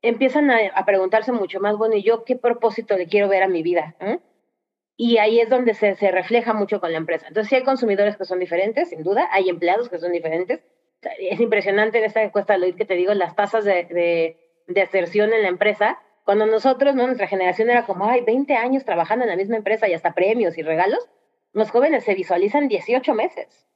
empiezan 0.02 0.50
a, 0.50 0.84
preguntarse 0.84 1.32
mucho 1.32 1.60
más, 1.60 1.76
bueno, 1.76 1.96
¿y 1.96 2.02
yo 2.02 2.24
qué 2.24 2.36
propósito 2.36 2.96
le 2.96 3.06
quiero 3.06 3.28
ver 3.28 3.42
a 3.42 3.48
mi 3.48 3.62
vida? 3.62 3.96
Y 4.96 5.18
ahí 5.18 5.40
es 5.40 5.48
donde 5.48 5.74
se, 5.74 5.94
se, 5.94 6.10
refleja 6.10 6.52
mucho 6.52 6.80
con 6.80 6.92
la 6.92 6.98
empresa. 6.98 7.26
Entonces, 7.28 7.48
sí 7.48 7.56
hay 7.56 7.64
consumidores 7.64 8.16
que 8.16 8.24
son 8.24 8.38
diferentes, 8.38 8.90
sin 8.90 9.02
duda, 9.02 9.28
hay 9.32 9.48
empleados 9.48 9.88
que 9.88 9.98
son 9.98 10.12
diferentes. 10.12 10.60
Es 11.18 11.40
impresionante 11.40 11.98
en 11.98 12.04
esta 12.04 12.22
encuesta 12.22 12.58
de 12.58 12.74
que 12.74 12.84
te 12.84 12.94
digo 12.94 13.14
las 13.14 13.34
tasas 13.34 13.64
de, 13.64 13.84
de, 13.84 14.36
de 14.66 14.82
aserción 14.82 15.32
en 15.32 15.42
la 15.42 15.48
empresa 15.48 15.98
cuando 16.24 16.46
nosotros, 16.46 16.94
¿no? 16.94 17.06
Nuestra 17.06 17.26
generación 17.26 17.70
era 17.70 17.84
como, 17.84 18.06
ay, 18.06 18.20
20 18.20 18.54
años 18.54 18.84
trabajando 18.84 19.24
en 19.24 19.30
la 19.30 19.36
misma 19.36 19.56
empresa 19.56 19.88
y 19.88 19.94
hasta 19.94 20.14
premios 20.14 20.56
y 20.56 20.62
regalos, 20.62 21.08
los 21.52 21.70
jóvenes 21.70 22.04
se 22.04 22.14
visualizan 22.14 22.68
18 22.68 23.14
meses 23.14 23.66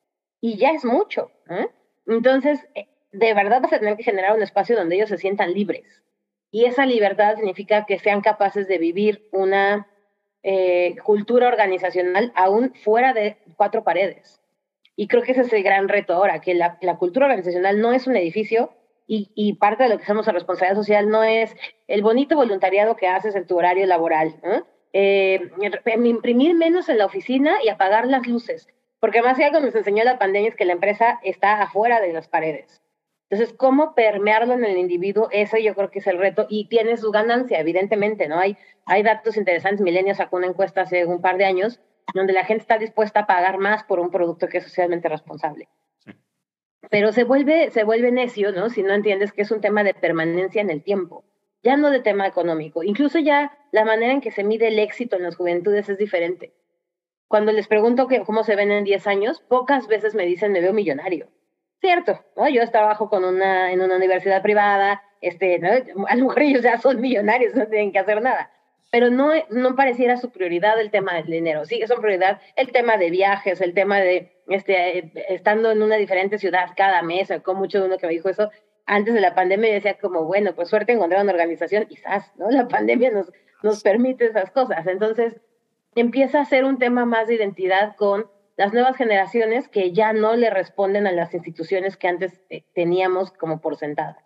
y 0.41 0.57
ya 0.57 0.71
es 0.71 0.85
mucho. 0.85 1.31
¿eh? 1.51 1.69
Entonces, 2.07 2.67
eh, 2.75 2.87
de 3.13 3.35
verdad 3.35 3.61
vas 3.61 3.73
a 3.73 3.79
tener 3.79 3.97
que 3.97 4.05
generar 4.05 4.35
un 4.37 4.43
espacio 4.43 4.77
donde 4.77 4.97
ellos 4.97 5.09
se 5.09 5.19
sientan 5.19 5.53
libres. 5.53 6.03
Y 6.51 6.65
esa 6.65 6.87
libertad 6.87 7.37
significa 7.37 7.85
que 7.85 7.99
sean 7.99 8.21
capaces 8.21 8.69
de 8.69 8.79
vivir 8.79 9.29
una 9.33 9.89
eh, 10.43 10.97
cultura 11.03 11.49
organizacional 11.49 12.33
aún 12.37 12.73
fuera 12.85 13.13
de 13.13 13.37
cuatro 13.57 13.83
paredes. 13.83 14.41
Y 14.97 15.09
creo 15.09 15.23
que 15.23 15.33
ese 15.33 15.43
es 15.43 15.53
el 15.53 15.63
gran 15.63 15.89
reto 15.89 16.15
ahora, 16.15 16.41
que 16.41 16.55
la, 16.55 16.79
la 16.81 16.97
cultura 16.97 17.27
organizacional 17.27 17.81
no 17.81 17.93
es 17.93 18.07
un 18.07 18.17
edificio, 18.17 18.73
y, 19.09 19.53
parte 19.55 19.85
de 19.85 19.89
lo 19.89 19.99
que 19.99 20.05
hacemos 20.05 20.27
en 20.27 20.35
responsabilidad 20.35 20.77
social 20.77 21.09
no 21.09 21.23
es 21.23 21.55
el 21.87 22.03
bonito 22.03 22.37
voluntariado 22.37 22.97
que 22.97 23.07
haces 23.07 23.37
en 23.37 23.47
tu 23.47 23.57
horario 23.57 23.87
laboral. 23.87 24.35
Eh, 24.93 25.51
imprimir 26.03 26.55
menos 26.55 26.89
en 26.89 26.99
la 26.99 27.07
oficina 27.07 27.59
y 27.63 27.69
apagar 27.69 28.07
las 28.07 28.27
luces. 28.27 28.69
Porque 28.99 29.23
más 29.23 29.39
allá 29.39 29.53
que 29.53 29.61
nos 29.61 29.75
enseñó 29.75 30.03
la 30.05 30.19
pandemia 30.19 30.49
es 30.49 30.57
que 30.57 30.65
la 30.65 30.73
empresa 30.73 31.21
está 31.23 31.63
afuera 31.63 32.01
de 32.01 32.13
las 32.13 32.29
paredes. 32.29 32.83
Entonces, 33.29 33.55
¿cómo 33.57 33.95
permearlo 33.95 34.55
en 34.55 34.65
el 34.65 34.79
individuo? 34.79 35.29
Eso 35.33 35.57
yo 35.57 35.75
creo 35.75 35.91
que 35.91 35.99
es 35.99 36.07
el 36.07 36.19
reto 36.19 36.47
y 36.49 36.69
tiene 36.69 36.97
su 36.97 37.11
ganancia, 37.11 37.61
evidentemente, 37.61 38.29
¿no? 38.29 38.39
Hay, 38.39 38.57
hay 38.87 39.03
datos 39.03 39.37
interesantes. 39.37 39.83
Milenio 39.83 40.15
sacó 40.15 40.37
una 40.37 40.47
encuesta 40.47 40.83
hace 40.83 41.05
un 41.05 41.21
par 41.21 41.37
de 41.37 41.45
años 41.45 41.81
donde 42.15 42.33
la 42.33 42.45
gente 42.45 42.63
está 42.63 42.79
dispuesta 42.79 43.21
a 43.21 43.27
pagar 43.27 43.59
más 43.59 43.85
por 43.85 44.01
un 44.01 44.11
producto 44.11 44.49
que 44.49 44.59
es 44.59 44.65
socialmente 44.65 45.09
responsable 45.09 45.69
pero 46.91 47.13
se 47.13 47.25
vuelve, 47.25 47.71
se 47.71 47.85
vuelve 47.85 48.13
necio, 48.13 48.53
¿no? 48.53 48.71
Si 48.71 48.83
no 48.83 48.95
entiendes 48.95 49.33
que 49.33 49.43
es 49.43 49.51
un 49.51 49.61
tema 49.61 49.83
de 49.83 49.95
permanencia 49.95 50.61
en 50.61 50.71
el 50.71 50.83
tiempo, 50.83 51.25
ya 51.63 51.77
no 51.77 51.91
de 51.91 52.01
tema 52.01 52.27
económico. 52.27 52.83
Incluso 52.83 53.19
ya 53.19 53.57
la 53.73 53.85
manera 53.85 54.13
en 54.13 54.21
que 54.21 54.31
se 54.31 54.45
mide 54.45 54.69
el 54.69 54.79
éxito 54.79 55.17
en 55.17 55.25
las 55.25 55.37
juventudes 55.37 55.89
es 55.89 55.99
diferente. 55.99 56.53
Cuando 57.29 57.51
les 57.51 57.67
pregunto 57.67 58.07
que, 58.07 58.23
cómo 58.23 58.45
se 58.45 58.55
ven 58.55 58.71
en 58.71 58.85
10 58.85 59.07
años, 59.09 59.41
pocas 59.49 59.89
veces 59.89 60.15
me 60.15 60.27
dicen 60.27 60.53
me 60.53 60.61
veo 60.61 60.73
millonario. 60.73 61.29
Cierto, 61.81 62.25
¿no? 62.37 62.49
Yo 62.49 62.69
trabajo 62.71 63.11
con 63.11 63.25
una, 63.25 63.73
en 63.73 63.81
una 63.81 63.97
universidad 63.97 64.43
privada, 64.43 65.03
este, 65.21 65.59
¿no? 65.59 65.71
a 66.07 66.15
lo 66.15 66.27
mejor 66.27 66.43
ellos 66.43 66.63
ya 66.63 66.79
son 66.79 67.01
millonarios, 67.01 67.55
no 67.55 67.67
tienen 67.67 67.93
que 67.93 67.99
hacer 67.99 68.23
nada 68.23 68.51
pero 68.97 69.11
no, 69.11 69.31
no 69.51 69.77
pareciera 69.77 70.17
su 70.17 70.31
prioridad 70.31 70.81
el 70.81 70.91
tema 70.91 71.13
del 71.17 71.27
dinero. 71.27 71.67
Sí, 71.67 71.83
es 71.83 71.91
su 71.91 72.01
prioridad 72.01 72.41
el 72.57 72.73
tema 72.73 72.97
de 72.97 73.11
viajes, 73.11 73.61
el 73.61 73.75
tema 73.75 74.01
de 74.01 74.33
este, 74.49 75.13
estando 75.35 75.71
en 75.71 75.83
una 75.83 75.97
diferente 75.97 76.39
ciudad 76.39 76.71
cada 76.75 77.03
mes, 77.03 77.29
con 77.43 77.59
mucho 77.59 77.79
de 77.79 77.89
uno 77.89 77.99
que 77.99 78.07
me 78.07 78.15
dijo 78.15 78.31
eso 78.31 78.51
antes 78.87 79.13
de 79.13 79.21
la 79.21 79.35
pandemia, 79.35 79.71
decía 79.71 79.99
como, 79.99 80.25
bueno, 80.25 80.55
pues 80.55 80.71
suerte 80.71 80.93
encontrar 80.93 81.23
una 81.23 81.33
organización, 81.33 81.85
quizás, 81.85 82.33
¿no? 82.39 82.51
La 82.51 82.69
pandemia 82.69 83.11
nos, 83.11 83.31
nos 83.63 83.83
permite 83.83 84.25
esas 84.25 84.51
cosas. 84.51 84.87
Entonces, 84.87 85.43
empieza 85.95 86.41
a 86.41 86.47
ser 86.47 86.65
un 86.65 86.79
tema 86.79 87.05
más 87.05 87.29
de 87.29 87.35
identidad 87.35 87.97
con 87.97 88.31
las 88.57 88.73
nuevas 88.73 88.97
generaciones 88.97 89.69
que 89.69 89.93
ya 89.93 90.15
no 90.15 90.37
le 90.37 90.49
responden 90.49 91.07
a 91.07 91.13
las 91.13 91.35
instituciones 91.35 91.99
que 91.99 92.09
antes 92.09 92.41
eh, 92.49 92.65
teníamos 92.73 93.31
como 93.31 93.61
por 93.61 93.77
sentadas. 93.77 94.26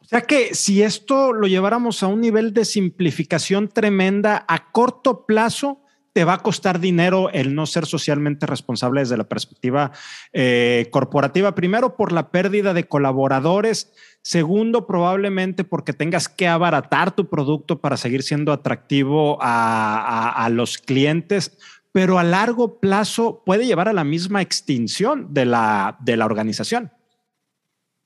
O 0.00 0.04
sea 0.04 0.20
que 0.22 0.54
si 0.54 0.82
esto 0.82 1.32
lo 1.32 1.46
lleváramos 1.46 2.02
a 2.02 2.06
un 2.06 2.20
nivel 2.20 2.52
de 2.52 2.64
simplificación 2.64 3.68
tremenda 3.68 4.44
a 4.48 4.70
corto 4.70 5.26
plazo, 5.26 5.80
te 6.16 6.24
va 6.24 6.32
a 6.32 6.38
costar 6.38 6.80
dinero 6.80 7.28
el 7.34 7.54
no 7.54 7.66
ser 7.66 7.84
socialmente 7.84 8.46
responsable 8.46 9.00
desde 9.00 9.18
la 9.18 9.24
perspectiva 9.24 9.92
eh, 10.32 10.88
corporativa. 10.90 11.54
Primero, 11.54 11.94
por 11.94 12.10
la 12.10 12.30
pérdida 12.30 12.72
de 12.72 12.88
colaboradores. 12.88 13.92
Segundo, 14.22 14.86
probablemente 14.86 15.62
porque 15.62 15.92
tengas 15.92 16.30
que 16.30 16.48
abaratar 16.48 17.14
tu 17.14 17.28
producto 17.28 17.82
para 17.82 17.98
seguir 17.98 18.22
siendo 18.22 18.50
atractivo 18.52 19.36
a, 19.42 20.48
los 20.50 20.78
clientes. 20.78 21.58
Pero 21.92 22.18
a 22.18 22.24
largo 22.24 22.80
plazo 22.80 23.42
puede 23.44 23.66
llevar 23.66 23.88
a 23.88 23.92
la 23.92 24.04
misma 24.04 24.40
extinción 24.40 25.34
de 25.34 25.44
la, 25.44 25.98
de 26.00 26.16
la 26.16 26.24
organización. 26.24 26.92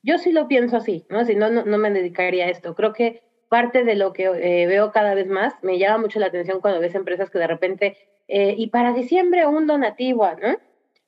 Yo 0.03 0.17
sí 0.17 0.31
lo 0.31 0.47
pienso 0.47 0.77
así, 0.77 1.05
¿no? 1.09 1.23
Si 1.25 1.35
no, 1.35 1.49
no, 1.49 1.77
me 1.77 1.91
dedicaría 1.91 2.45
a 2.45 2.49
esto. 2.49 2.75
Creo 2.75 2.93
que 2.93 3.21
parte 3.49 3.83
de 3.83 3.95
lo 3.95 4.13
que 4.13 4.25
eh, 4.25 4.65
veo 4.65 4.91
cada 4.91 5.13
vez 5.13 5.27
más, 5.27 5.53
me 5.61 5.77
llama 5.77 5.99
mucho 5.99 6.19
la 6.19 6.27
atención 6.27 6.61
cuando 6.61 6.79
ves 6.79 6.95
empresas 6.95 7.29
que 7.29 7.39
de 7.39 7.47
repente, 7.47 7.97
eh, 8.27 8.55
y 8.57 8.67
para 8.67 8.93
diciembre 8.93 9.45
un 9.45 9.67
donativo, 9.67 10.27
¿no? 10.41 10.57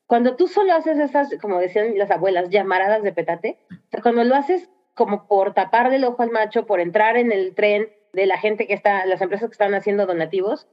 Cuando 0.06 0.36
tú 0.36 0.48
solo 0.48 0.74
haces 0.74 1.00
esas, 1.00 1.34
como 1.42 1.60
decían 1.60 1.98
las 1.98 2.12
abuelas, 2.12 2.50
llamaradas 2.50 3.02
de 3.02 3.14
petate, 3.14 3.58
cuando 4.04 4.24
lo 4.24 4.36
haces 4.36 4.70
como 4.94 5.28
por 5.28 5.54
taparle 5.54 5.96
el 5.96 6.04
ojo 6.04 6.22
al 6.22 6.30
macho, 6.30 6.68
por 6.68 6.80
entrar 6.80 7.18
en 7.18 7.32
el 7.32 7.56
tren 7.56 7.90
de 8.12 8.28
la 8.28 8.38
gente 8.38 8.68
que 8.68 8.74
está, 8.74 9.06
las 9.06 9.22
empresas 9.22 9.50
que 9.50 9.54
están 9.54 9.74
haciendo 9.74 10.06
donativos, 10.06 10.68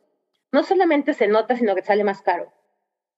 no 0.52 0.62
solamente 0.62 1.14
se 1.14 1.28
nota, 1.28 1.56
sino 1.56 1.74
que 1.74 1.82
sale 1.82 2.04
más 2.04 2.20
caro 2.20 2.52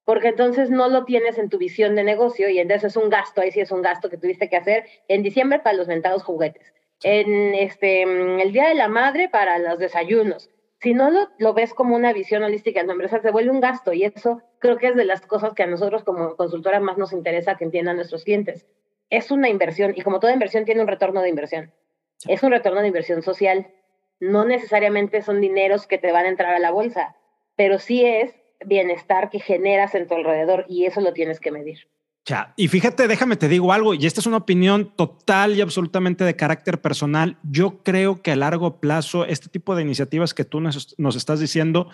porque 0.04 0.28
entonces 0.28 0.70
no 0.70 0.88
lo 0.88 1.04
tienes 1.04 1.38
en 1.38 1.48
tu 1.48 1.58
visión 1.58 1.94
de 1.94 2.04
negocio 2.04 2.48
y 2.48 2.58
entonces 2.58 2.92
es 2.92 2.96
un 2.96 3.10
gasto, 3.10 3.40
ahí 3.40 3.50
sí 3.50 3.60
es 3.60 3.70
un 3.70 3.82
gasto 3.82 4.10
que 4.10 4.18
tuviste 4.18 4.48
que 4.48 4.56
hacer 4.56 4.84
en 5.08 5.22
diciembre 5.22 5.60
para 5.60 5.76
los 5.76 5.86
ventados 5.86 6.22
juguetes, 6.22 6.72
en 7.02 7.54
este, 7.54 8.02
el 8.02 8.52
Día 8.52 8.68
de 8.68 8.74
la 8.74 8.88
Madre 8.88 9.28
para 9.28 9.58
los 9.58 9.78
desayunos. 9.78 10.50
Si 10.80 10.94
no 10.94 11.10
lo, 11.10 11.28
lo 11.38 11.54
ves 11.54 11.74
como 11.74 11.94
una 11.94 12.12
visión 12.12 12.42
holística 12.42 12.80
en 12.80 12.86
tu 12.86 12.92
empresa, 12.92 13.20
se 13.20 13.30
vuelve 13.30 13.52
un 13.52 13.60
gasto 13.60 13.92
y 13.92 14.04
eso 14.04 14.42
creo 14.58 14.78
que 14.78 14.88
es 14.88 14.96
de 14.96 15.04
las 15.04 15.20
cosas 15.20 15.54
que 15.54 15.62
a 15.62 15.66
nosotros 15.68 16.02
como 16.02 16.34
consultora 16.34 16.80
más 16.80 16.98
nos 16.98 17.12
interesa 17.12 17.56
que 17.56 17.64
entiendan 17.64 17.96
nuestros 17.96 18.24
clientes. 18.24 18.66
Es 19.08 19.30
una 19.30 19.48
inversión 19.48 19.92
y 19.94 20.02
como 20.02 20.18
toda 20.18 20.32
inversión 20.32 20.64
tiene 20.64 20.80
un 20.80 20.88
retorno 20.88 21.22
de 21.22 21.28
inversión. 21.28 21.72
Es 22.26 22.42
un 22.42 22.50
retorno 22.50 22.80
de 22.80 22.88
inversión 22.88 23.22
social. 23.22 23.68
No 24.18 24.44
necesariamente 24.44 25.22
son 25.22 25.40
dineros 25.40 25.86
que 25.86 25.98
te 25.98 26.10
van 26.10 26.24
a 26.24 26.28
entrar 26.28 26.54
a 26.54 26.58
la 26.58 26.72
bolsa, 26.72 27.14
pero 27.54 27.78
sí 27.78 28.04
es 28.04 28.41
bienestar 28.66 29.30
que 29.30 29.40
generas 29.40 29.94
en 29.94 30.06
tu 30.06 30.14
alrededor 30.14 30.64
y 30.68 30.86
eso 30.86 31.00
lo 31.00 31.12
tienes 31.12 31.40
que 31.40 31.50
medir. 31.50 31.88
Ya, 32.24 32.54
y 32.56 32.68
fíjate, 32.68 33.08
déjame 33.08 33.34
te 33.34 33.48
digo 33.48 33.72
algo, 33.72 33.94
y 33.94 34.06
esta 34.06 34.20
es 34.20 34.26
una 34.26 34.36
opinión 34.36 34.92
total 34.94 35.56
y 35.56 35.60
absolutamente 35.60 36.24
de 36.24 36.36
carácter 36.36 36.80
personal. 36.80 37.36
Yo 37.42 37.82
creo 37.82 38.22
que 38.22 38.30
a 38.30 38.36
largo 38.36 38.78
plazo, 38.78 39.24
este 39.24 39.48
tipo 39.48 39.74
de 39.74 39.82
iniciativas 39.82 40.32
que 40.32 40.44
tú 40.44 40.60
nos, 40.60 41.16
estás 41.16 41.40
diciendo, 41.40 41.90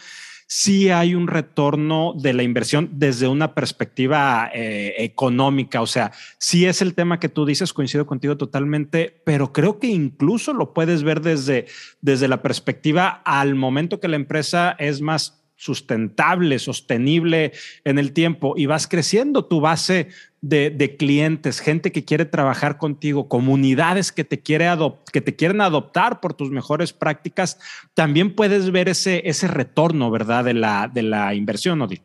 sí 0.47 0.91
hay 0.91 1.15
un 1.15 1.29
retorno 1.29 2.13
de 2.15 2.35
la 2.35 2.43
inversión 2.43 2.91
desde 2.93 3.27
una 3.27 3.55
perspectiva 3.55 4.51
eh, 4.53 4.97
económica. 4.99 5.81
O 5.81 5.87
sea, 5.87 6.13
sí 6.37 6.67
es 6.67 6.83
el 6.83 6.95
tema 6.95 7.19
que 7.21 7.31
tú 7.31 7.47
dices, 7.47 7.73
coincido 7.73 8.05
contigo 8.05 8.37
totalmente, 8.37 9.23
pero 9.25 9.55
creo 9.55 9.79
que 9.79 9.87
incluso 9.87 10.53
lo 10.53 10.75
puedes 10.75 11.05
ver 11.05 11.23
desde, 11.23 11.65
desde 12.03 12.29
la 12.29 12.43
perspectiva 12.43 13.23
al 13.25 13.55
momento 13.55 13.99
que 13.99 14.09
la 14.09 14.17
empresa 14.17 14.77
es 14.79 15.01
más 15.01 15.39
sustentable, 15.59 16.59
sostenible 16.61 17.53
en 17.85 17.99
el 17.99 18.13
tiempo 18.13 18.55
y 18.57 18.67
vas 18.67 18.87
creciendo 18.87 19.45
tu 19.45 19.61
base 19.61 20.07
de, 20.41 20.97
clientes, 20.97 21.61
gente 21.61 21.91
que 21.91 22.05
quiere 22.05 22.25
trabajar 22.25 22.79
contigo, 22.79 23.29
comunidades 23.29 24.13
que 24.13 24.23
te, 24.23 24.39
quiere 24.39 24.69
que 25.13 25.21
te 25.21 25.35
quieren 25.35 25.61
adoptar 25.61 26.21
por 26.21 26.33
tus 26.33 26.51
mejores 26.51 26.93
prácticas, 26.93 27.59
también 27.95 28.37
puedes 28.37 28.71
ver 28.71 28.89
ese, 28.89 29.29
ese 29.29 29.49
retorno, 29.49 30.13
¿verdad? 30.13 30.45
De 30.45 30.55
la, 30.55 30.89
de 30.89 31.03
la 31.03 31.35
inversión, 31.35 31.83
Odil. 31.83 32.03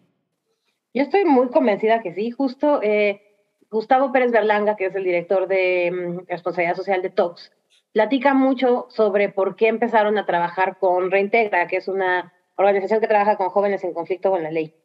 Yo 0.96 1.04
estoy 1.04 1.24
muy 1.26 1.50
convencida 1.50 2.02
que 2.02 2.14
sí, 2.16 2.32
justo 2.32 2.82
eh, 2.82 3.22
Gustavo 3.70 4.12
Pérez 4.12 4.32
Berlanga, 4.32 4.76
que 4.76 4.88
es 4.88 4.96
el 4.96 5.04
director 5.04 5.48
de 5.48 5.92
mm, 5.92 6.28
responsabilidad 6.28 6.76
social 6.76 7.04
de 7.04 7.12
TOX, 7.12 7.52
platica 7.92 8.34
mucho 8.34 8.88
sobre 8.90 9.30
por 9.30 9.56
qué 9.56 9.68
empezaron 9.68 10.18
a 10.18 10.26
trabajar 10.26 10.80
con 10.80 11.12
Reintegra, 11.12 11.68
que 11.68 11.78
es 11.78 11.88
una 11.88 12.33
organización 12.56 13.00
que 13.00 13.08
trabaja 13.08 13.38
con 13.38 13.50
jóvenes 13.50 13.84
en 13.84 13.94
conflicto 13.94 14.32
con 14.32 14.44
la 14.44 14.52
ley. 14.52 14.76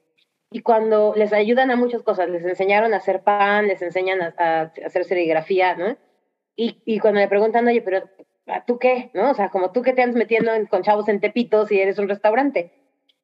Y 0.51 0.61
cuando 0.61 1.15
les 1.15 1.33
ayudan 1.33 1.71
a 1.71 1.77
muchas 1.77 2.03
cosas, 2.03 2.29
les 2.29 2.45
enseñaron 2.45 2.95
a 2.95 2.99
hacer 2.99 3.23
pan, 3.23 3.67
les 3.67 3.83
enseñan 3.83 4.21
a, 4.23 4.73
hacer 4.85 5.05
serigrafía, 5.05 5.75
¿no? 5.77 5.97
Y, 6.57 6.83
y, 6.85 6.99
cuando 6.99 7.21
le 7.21 7.29
preguntan, 7.29 7.67
oye, 7.69 7.83
pero 7.83 8.03
¿tú 8.67 8.79
qué? 8.79 9.11
¿No? 9.15 9.31
O 9.31 9.35
sea, 9.35 9.51
como 9.51 9.73
tú 9.73 9.83
que 9.83 9.93
te 9.93 10.03
andas 10.03 10.17
metiendo 10.17 10.51
con 10.71 10.83
chavos 10.83 11.09
en 11.09 11.21
Tepitos 11.21 11.71
y 11.71 11.81
eres 11.81 11.99
un 11.99 12.09
restaurante. 12.09 12.73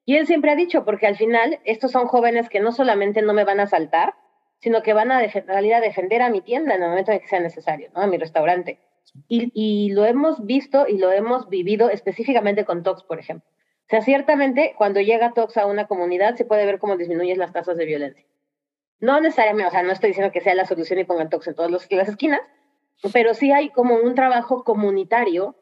Y 0.04 0.16
él 0.16 0.26
siempre 0.26 0.50
ha 0.50 0.56
dicho, 0.56 0.84
porque 0.84 1.06
al 1.06 1.16
final 1.16 1.60
estos 1.64 1.90
son 1.90 2.06
jóvenes 2.06 2.48
que 2.48 2.60
no 2.60 2.72
solamente 2.72 3.22
no 3.22 3.32
me 3.32 3.44
van 3.44 3.60
a 3.60 3.66
saltar, 3.66 4.14
sino 4.58 4.82
que 4.82 4.92
van 4.92 5.10
a 5.10 5.28
salir 5.30 5.74
a 5.74 5.80
defender 5.80 6.22
a 6.22 6.30
mi 6.30 6.42
tienda 6.42 6.74
en 6.74 6.82
el 6.82 6.90
momento 6.90 7.12
en 7.12 7.20
que 7.20 7.28
sea 7.28 7.40
necesario, 7.40 7.90
¿no? 7.94 8.02
A 8.02 8.06
mi 8.06 8.18
restaurante. 8.18 8.78
Y, 9.28 9.50
y, 9.54 9.92
lo 9.92 10.04
hemos 10.04 10.44
visto 10.44 10.86
y 10.88 10.98
lo 10.98 11.12
hemos 11.12 11.48
vivido 11.48 11.90
específicamente 11.90 12.64
con 12.64 12.82
Tox, 12.82 13.02
por 13.04 13.18
ejemplo. 13.18 13.48
O 13.86 13.90
sea, 13.90 14.00
ciertamente 14.00 14.74
cuando 14.78 15.00
llega 15.00 15.32
Tox 15.32 15.58
a 15.58 15.66
una 15.66 15.86
comunidad 15.86 16.36
se 16.36 16.46
puede 16.46 16.64
ver 16.64 16.78
cómo 16.78 16.96
disminuyen 16.96 17.38
las 17.38 17.52
tasas 17.52 17.76
de 17.76 17.84
violencia. 17.84 18.24
No 18.98 19.20
necesariamente, 19.20 19.68
o 19.68 19.70
sea, 19.70 19.82
no 19.82 19.92
estoy 19.92 20.10
diciendo 20.10 20.32
que 20.32 20.40
sea 20.40 20.54
la 20.54 20.64
solución 20.64 20.98
y 20.98 21.04
pongan 21.04 21.28
Tox 21.28 21.48
en 21.48 21.54
todas 21.54 21.70
las 21.70 22.08
esquinas, 22.08 22.40
pero 23.12 23.34
sí 23.34 23.52
hay 23.52 23.68
como 23.70 23.96
un 23.96 24.14
trabajo 24.14 24.64
comunitario 24.64 25.56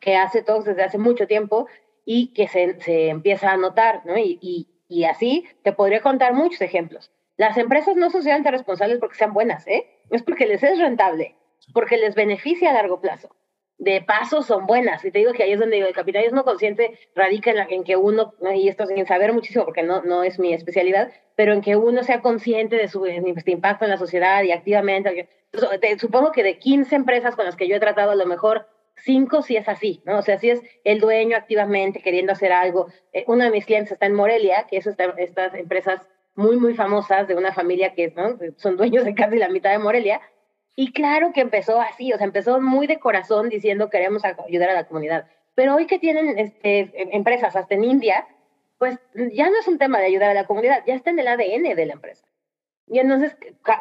que 0.00 0.16
hace 0.16 0.42
Tox 0.42 0.64
desde 0.64 0.82
hace 0.82 0.98
mucho 0.98 1.28
tiempo 1.28 1.68
y 2.04 2.32
que 2.32 2.48
se, 2.48 3.08
empieza 3.08 3.52
a 3.52 3.56
notar, 3.56 4.04
¿no? 4.04 4.18
Y, 4.18 4.68
y, 4.88 5.04
así 5.04 5.44
te 5.62 5.72
podría 5.72 6.00
contar 6.00 6.32
muchos 6.34 6.60
ejemplos. 6.60 7.12
Las 7.36 7.56
empresas 7.58 7.96
no 7.96 8.10
son 8.10 8.22
socialmente 8.22 8.50
responsables 8.50 8.98
porque 8.98 9.16
sean 9.16 9.32
buenas, 9.32 9.66
¿eh? 9.68 9.86
Es 10.10 10.22
porque 10.22 10.46
les 10.46 10.62
es 10.62 10.78
rentable, 10.78 11.36
porque 11.72 11.96
les 11.96 12.14
beneficia 12.14 12.70
a 12.70 12.74
largo 12.74 13.00
plazo 13.00 13.30
de 13.78 14.00
paso 14.02 14.42
son 14.42 14.66
buenas. 14.66 15.04
Y 15.04 15.10
te 15.10 15.18
digo 15.18 15.32
que 15.32 15.42
ahí 15.42 15.52
es 15.52 15.60
donde 15.60 15.78
el 15.78 15.94
capitalismo 15.94 16.44
consciente 16.44 16.98
radica 17.14 17.50
en, 17.50 17.84
que 17.84 17.96
uno, 17.96 18.34
y 18.54 18.68
esto 18.68 18.86
sin 18.86 19.06
saber 19.06 19.32
muchísimo 19.32 19.64
porque 19.64 19.82
no, 19.82 20.02
no 20.02 20.22
es 20.22 20.38
mi 20.38 20.52
especialidad, 20.52 21.10
pero 21.34 21.52
en 21.52 21.60
que 21.60 21.76
uno 21.76 22.02
sea 22.02 22.22
consciente 22.22 22.76
de 22.76 22.88
su 22.88 23.06
impacto 23.06 23.84
en 23.84 23.90
la 23.90 23.98
sociedad 23.98 24.42
y 24.42 24.52
activamente. 24.52 25.28
supongo 25.98 26.32
que 26.32 26.42
de 26.42 26.58
15 26.58 26.94
empresas 26.96 27.36
con 27.36 27.44
las 27.44 27.56
que 27.56 27.68
yo 27.68 27.76
he 27.76 27.80
tratado, 27.80 28.12
a 28.12 28.16
lo 28.16 28.26
mejor 28.26 28.66
5 29.04 29.42
sí 29.42 29.56
es 29.56 29.68
así, 29.68 30.02
¿no? 30.06 30.18
O 30.18 30.22
sea, 30.22 30.38
si 30.38 30.50
es 30.50 30.62
el 30.84 31.00
dueño 31.00 31.36
activamente 31.36 32.00
queriendo 32.00 32.32
hacer 32.32 32.52
algo. 32.52 32.88
Eh, 33.12 33.24
uno 33.26 33.44
de 33.44 33.50
mis 33.50 33.66
clientes 33.66 33.92
está 33.92 34.06
en 34.06 34.14
Morelia, 34.14 34.66
que 34.68 34.78
es 34.78 34.86
estas 34.86 35.54
empresas 35.54 36.00
muy, 36.34 36.56
muy 36.56 36.74
famosas 36.74 37.28
de 37.28 37.34
una 37.34 37.52
familia 37.52 37.94
que 37.94 38.12
¿no? 38.16 38.38
son 38.56 38.76
dueños 38.76 39.04
de 39.04 39.14
casi 39.14 39.36
la 39.36 39.48
mitad 39.48 39.70
de 39.70 39.78
Morelia, 39.78 40.20
y 40.76 40.92
claro 40.92 41.32
que 41.32 41.40
empezó 41.40 41.80
así, 41.80 42.12
o 42.12 42.18
sea, 42.18 42.26
empezó 42.26 42.60
muy 42.60 42.86
de 42.86 43.00
corazón 43.00 43.48
diciendo 43.48 43.88
queremos 43.88 44.22
ayudar 44.24 44.70
a 44.70 44.74
la 44.74 44.86
comunidad. 44.86 45.26
Pero 45.54 45.74
hoy 45.74 45.86
que 45.86 45.98
tienen 45.98 46.38
este, 46.38 47.16
empresas 47.16 47.56
hasta 47.56 47.74
en 47.74 47.82
India, 47.82 48.28
pues 48.78 48.98
ya 49.14 49.48
no 49.48 49.58
es 49.58 49.66
un 49.66 49.78
tema 49.78 49.98
de 49.98 50.06
ayudar 50.06 50.30
a 50.30 50.34
la 50.34 50.44
comunidad, 50.44 50.84
ya 50.86 50.94
está 50.94 51.10
en 51.10 51.18
el 51.18 51.28
ADN 51.28 51.74
de 51.74 51.86
la 51.86 51.94
empresa. 51.94 52.26
Y 52.86 52.98
entonces 52.98 53.36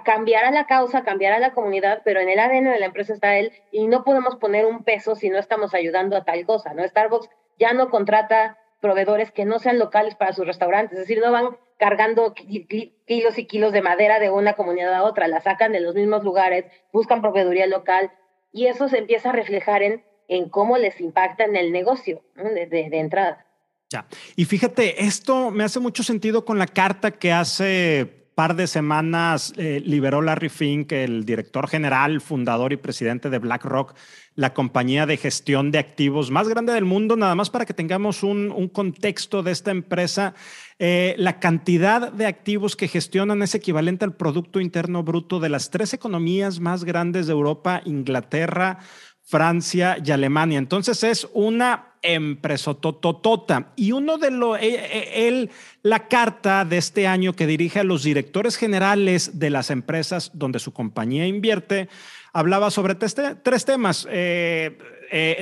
cambiar 0.05 0.45
a 0.45 0.51
la 0.51 0.67
causa, 0.67 1.03
cambiar 1.03 1.33
a 1.33 1.39
la 1.39 1.53
comunidad, 1.53 2.01
pero 2.05 2.21
en 2.21 2.29
el 2.29 2.39
ADN 2.39 2.71
de 2.71 2.79
la 2.79 2.85
empresa 2.87 3.13
está 3.13 3.37
él 3.37 3.51
y 3.71 3.87
no 3.87 4.05
podemos 4.05 4.37
poner 4.37 4.65
un 4.65 4.83
peso 4.85 5.15
si 5.15 5.29
no 5.29 5.37
estamos 5.37 5.73
ayudando 5.73 6.15
a 6.15 6.23
tal 6.23 6.45
cosa, 6.45 6.73
¿no? 6.73 6.87
Starbucks 6.87 7.29
ya 7.59 7.73
no 7.73 7.89
contrata 7.89 8.57
proveedores 8.79 9.31
que 9.31 9.43
no 9.43 9.59
sean 9.59 9.79
locales 9.79 10.15
para 10.15 10.31
sus 10.31 10.47
restaurantes, 10.47 10.93
es 10.93 11.07
decir, 11.07 11.21
no 11.21 11.31
van 11.31 11.57
cargando 11.77 12.33
kilos 12.33 13.37
y 13.37 13.45
kilos 13.45 13.73
de 13.73 13.81
madera 13.81 14.19
de 14.19 14.29
una 14.29 14.53
comunidad 14.53 14.93
a 14.93 15.03
otra, 15.03 15.27
la 15.27 15.41
sacan 15.41 15.71
de 15.71 15.81
los 15.81 15.95
mismos 15.95 16.23
lugares, 16.23 16.65
buscan 16.91 17.21
proveeduría 17.21 17.67
local 17.67 18.11
y 18.51 18.67
eso 18.67 18.87
se 18.87 18.99
empieza 18.99 19.29
a 19.29 19.33
reflejar 19.33 19.83
en, 19.83 20.03
en 20.27 20.49
cómo 20.49 20.77
les 20.77 20.99
impacta 21.01 21.43
en 21.43 21.55
el 21.55 21.71
negocio 21.71 22.23
de, 22.35 22.87
entrada. 22.93 23.45
Ya. 23.89 24.07
Y 24.35 24.45
fíjate, 24.45 25.03
esto 25.03 25.51
me 25.51 25.63
hace 25.63 25.79
mucho 25.79 26.03
sentido 26.03 26.45
con 26.45 26.57
la 26.57 26.67
carta 26.67 27.11
que 27.11 27.31
hace 27.31 28.25
par 28.35 28.55
de 28.55 28.67
semanas 28.67 29.53
eh, 29.55 29.81
liberó 29.83 30.21
Larry 30.21 30.49
Fink, 30.49 30.91
el 30.91 31.25
director 31.25 31.67
general, 31.67 32.19
fundador 32.19 32.73
y 32.73 32.77
presidente 32.77 33.29
de 33.29 33.39
BlackRock, 33.39 33.95
la 34.35 34.53
compañía 34.53 35.05
de 35.05 35.15
gestión 35.15 35.71
de 35.71 35.79
activos 35.79 36.29
más 36.29 36.49
grande 36.49 36.73
del 36.73 36.83
mundo, 36.83 37.15
nada 37.15 37.33
más 37.33 37.49
para 37.49 37.65
que 37.65 37.73
tengamos 37.73 38.23
un, 38.23 38.69
contexto 38.73 39.41
de 39.41 39.51
esta 39.51 39.71
empresa. 39.71 40.35
Eh, 40.77 41.15
la 41.17 41.39
cantidad 41.39 42.11
de 42.11 42.25
activos 42.25 42.75
que 42.75 42.89
gestionan 42.89 43.41
es 43.41 43.55
equivalente 43.55 44.03
al 44.03 44.15
Producto 44.15 44.59
Interno 44.59 45.03
Bruto 45.03 45.39
de 45.39 45.49
las 45.49 45.69
tres 45.69 45.93
economías 45.93 46.59
más 46.59 46.83
grandes 46.83 47.27
de 47.27 47.33
Europa, 47.33 47.81
Inglaterra, 47.85 48.79
Francia 49.21 49.97
y 50.03 50.11
Alemania. 50.11 50.59
Entonces 50.59 51.03
es 51.03 51.27
una 51.33 51.95
empresa 52.03 52.73
tototota. 52.75 53.71
Y 53.75 53.91
uno 53.91 54.17
de 54.17 54.31
los, 54.31 54.57
eh, 54.59 54.75
eh, 54.75 55.27
él, 55.27 55.49
la 55.81 56.07
carta 56.07 56.63
de 56.65 56.77
este 56.77 57.07
año 57.07 57.33
que 57.33 57.47
dirige 57.47 57.79
a 57.79 57.83
los 57.83 58.03
directores 58.03 58.55
generales 58.55 59.39
de 59.39 59.49
las 59.49 59.71
empresas 59.71 60.31
donde 60.33 60.59
su 60.59 60.73
compañía 60.73 61.25
invierte, 61.25 61.89
hablaba 62.33 62.69
sobre 62.69 62.95
tres 62.95 63.65
temas. 63.65 64.07
Eh, 64.11 64.77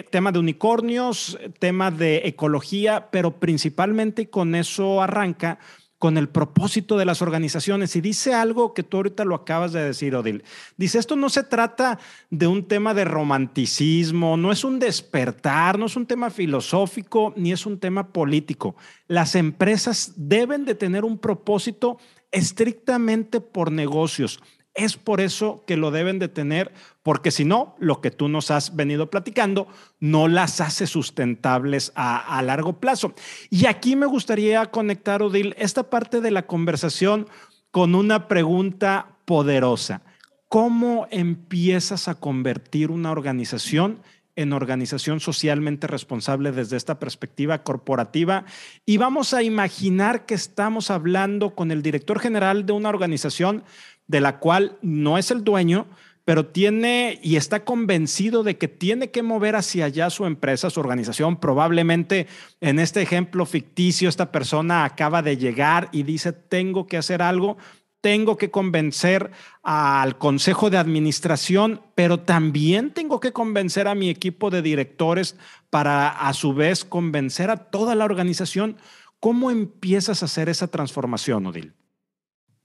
tema 0.10 0.32
de 0.32 0.40
unicornios, 0.40 1.38
tema 1.60 1.92
de 1.92 2.22
ecología, 2.26 3.10
pero 3.12 3.40
principalmente 3.40 4.30
con 4.30 4.56
eso 4.56 5.02
arranca 5.02 5.60
con 6.04 6.18
el 6.18 6.28
propósito 6.28 6.98
de 6.98 7.06
las 7.06 7.22
organizaciones. 7.22 7.96
Y 7.96 8.02
dice 8.02 8.34
algo 8.34 8.74
que 8.74 8.84
tú 8.84 8.98
ahorita 8.98 9.24
lo 9.24 9.36
acabas 9.36 9.72
de 9.72 9.82
decir, 9.86 10.14
Odil. 10.18 10.44
Dice, 10.76 11.00
esto 11.00 11.16
no 11.16 11.30
se 11.30 11.44
trata 11.44 11.98
de 12.30 12.46
un 12.46 12.68
tema 12.68 12.94
de 12.94 13.06
romanticismo, 13.06 14.36
no 14.36 14.52
es 14.52 14.66
un 14.66 14.80
despertar, 14.80 15.80
no 15.80 15.86
es 15.86 15.96
un 15.96 16.06
tema 16.06 16.30
filosófico, 16.30 17.34
ni 17.38 17.54
es 17.54 17.66
un 17.66 17.80
tema 17.80 18.10
político. 18.10 18.76
Las 19.08 19.36
empresas 19.36 20.12
deben 20.18 20.66
de 20.66 20.76
tener 20.76 21.06
un 21.06 21.18
propósito 21.18 21.98
estrictamente 22.34 23.40
por 23.40 23.72
negocios. 23.72 24.42
Es 24.74 24.98
por 24.98 25.22
eso 25.22 25.64
que 25.68 25.78
lo 25.78 25.92
deben 25.92 26.18
de 26.18 26.30
tener, 26.30 26.74
porque 27.04 27.30
si 27.30 27.46
no, 27.46 27.76
lo 27.80 28.02
que 28.02 28.10
tú 28.10 28.28
nos 28.28 28.50
has 28.50 28.76
venido 28.76 29.12
platicando 29.12 29.68
no 30.00 30.28
las 30.28 30.62
hace 30.62 30.88
sustentables 30.88 31.92
a, 31.96 32.42
largo 32.42 32.80
plazo. 32.80 33.14
Y 33.52 33.68
aquí 33.68 33.96
me 33.96 34.08
gustaría 34.08 34.66
conectar, 34.72 35.22
Odil, 35.22 35.54
esta 35.60 35.84
parte 35.90 36.22
de 36.22 36.32
la 36.32 36.48
conversación 36.48 37.28
con 37.70 37.94
una 37.94 38.28
pregunta 38.28 39.18
poderosa. 39.26 40.02
¿Cómo 40.50 41.08
empiezas 41.12 42.08
a 42.08 42.16
convertir 42.16 42.90
una 42.90 43.12
organización 43.12 44.00
en 44.36 44.54
organización 44.54 45.20
socialmente 45.20 45.86
responsable 45.88 46.52
desde 46.52 46.78
esta 46.78 47.00
perspectiva 47.00 47.64
corporativa 47.64 48.46
y 48.86 48.98
vamos 48.98 49.34
a 49.34 49.44
imaginar 49.44 50.26
que 50.26 50.34
estamos 50.34 50.90
hablando 50.90 51.54
con 51.54 51.72
el 51.72 51.84
director 51.84 52.20
general 52.20 52.66
de 52.66 52.74
una 52.74 52.90
organización 52.90 53.64
de 54.08 54.22
la 54.22 54.40
cual 54.40 54.78
no 54.82 55.18
es 55.18 55.32
el 55.32 55.44
dueño, 55.44 55.88
pero 56.26 56.46
tiene 56.46 57.20
y 57.22 57.36
está 57.36 57.66
convencido 57.66 58.44
de 58.44 58.58
que 58.58 58.68
tiene 58.68 59.12
que 59.12 59.24
mover 59.24 59.56
hacia 59.56 59.86
allá 59.86 60.10
su 60.10 60.26
empresa, 60.26 60.70
su 60.70 60.80
organización. 60.80 61.38
Probablemente 61.38 62.28
en 62.62 62.80
este 62.80 63.02
ejemplo 63.02 63.46
ficticio, 63.46 64.08
esta 64.08 64.32
persona 64.32 64.86
acaba 64.86 65.22
de 65.22 65.38
llegar 65.38 65.90
y 65.92 66.04
dice, 66.04 66.32
tengo 66.32 66.88
que 66.88 66.98
hacer 66.98 67.22
algo, 67.22 67.58
tengo 68.00 68.38
que 68.38 68.52
convencer 68.52 69.32
al 69.64 70.18
consejo 70.18 70.70
de 70.70 70.78
administración, 70.78 71.82
pero 71.96 72.20
también 72.20 72.92
tengo 72.94 73.20
que 73.20 73.34
convencer 73.34 73.88
a 73.88 73.96
mi 73.96 74.10
equipo 74.10 74.50
de 74.50 74.62
directores 74.62 75.38
para 75.70 76.10
a 76.10 76.34
su 76.34 76.54
vez 76.54 76.86
convencer 76.86 77.50
a 77.50 77.58
toda 77.58 77.96
la 77.96 78.06
organización. 78.06 78.78
¿Cómo 79.20 79.52
empiezas 79.52 80.22
a 80.22 80.26
hacer 80.26 80.50
esa 80.50 80.68
transformación, 80.68 81.46
Odil? 81.46 81.74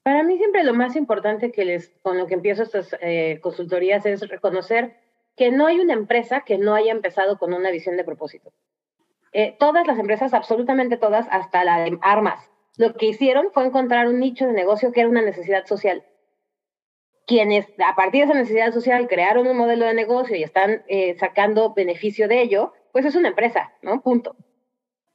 Para 0.02 0.22
mí 0.22 0.38
siempre 0.38 0.64
lo 0.64 0.74
más 0.74 0.96
importante 0.96 1.52
que 1.52 1.64
les, 1.64 1.90
con 2.02 2.18
lo 2.18 2.26
que 2.26 2.34
empiezo 2.34 2.62
estas 2.62 2.96
eh, 3.00 3.40
consultorías 3.42 4.06
es 4.06 4.26
reconocer 4.28 4.96
que 5.37 5.50
no 5.50 5.66
hay 5.66 5.78
una 5.80 5.92
empresa 5.92 6.40
que 6.40 6.58
no 6.58 6.74
haya 6.74 6.92
empezado 6.92 7.38
con 7.38 7.54
una 7.54 7.70
visión 7.70 7.96
de 7.96 8.04
propósito. 8.04 8.52
Eh, 9.32 9.56
todas 9.58 9.87
las 9.87 9.98
empresas, 9.98 10.34
absolutamente 10.34 10.96
todas, 10.96 11.26
hasta 11.30 11.64
la 11.64 11.80
de 11.80 11.98
armas, 12.00 12.50
lo 12.76 12.94
que 12.94 13.06
hicieron 13.06 13.50
fue 13.52 13.66
encontrar 13.66 14.08
un 14.08 14.18
nicho 14.18 14.46
de 14.46 14.52
negocio 14.52 14.92
que 14.92 15.00
era 15.00 15.08
una 15.08 15.22
necesidad 15.22 15.66
social. 15.66 16.04
Quienes 17.26 17.66
a 17.84 17.94
partir 17.94 18.22
de 18.22 18.30
esa 18.30 18.38
necesidad 18.38 18.72
social 18.72 19.06
crearon 19.06 19.46
un 19.46 19.56
modelo 19.56 19.84
de 19.84 19.94
negocio 19.94 20.34
y 20.34 20.42
están 20.42 20.82
eh, 20.88 21.14
sacando 21.18 21.74
beneficio 21.74 22.26
de 22.26 22.40
ello, 22.40 22.72
pues 22.92 23.04
es 23.04 23.14
una 23.14 23.28
empresa, 23.28 23.72
¿no? 23.82 24.00
Punto. 24.00 24.34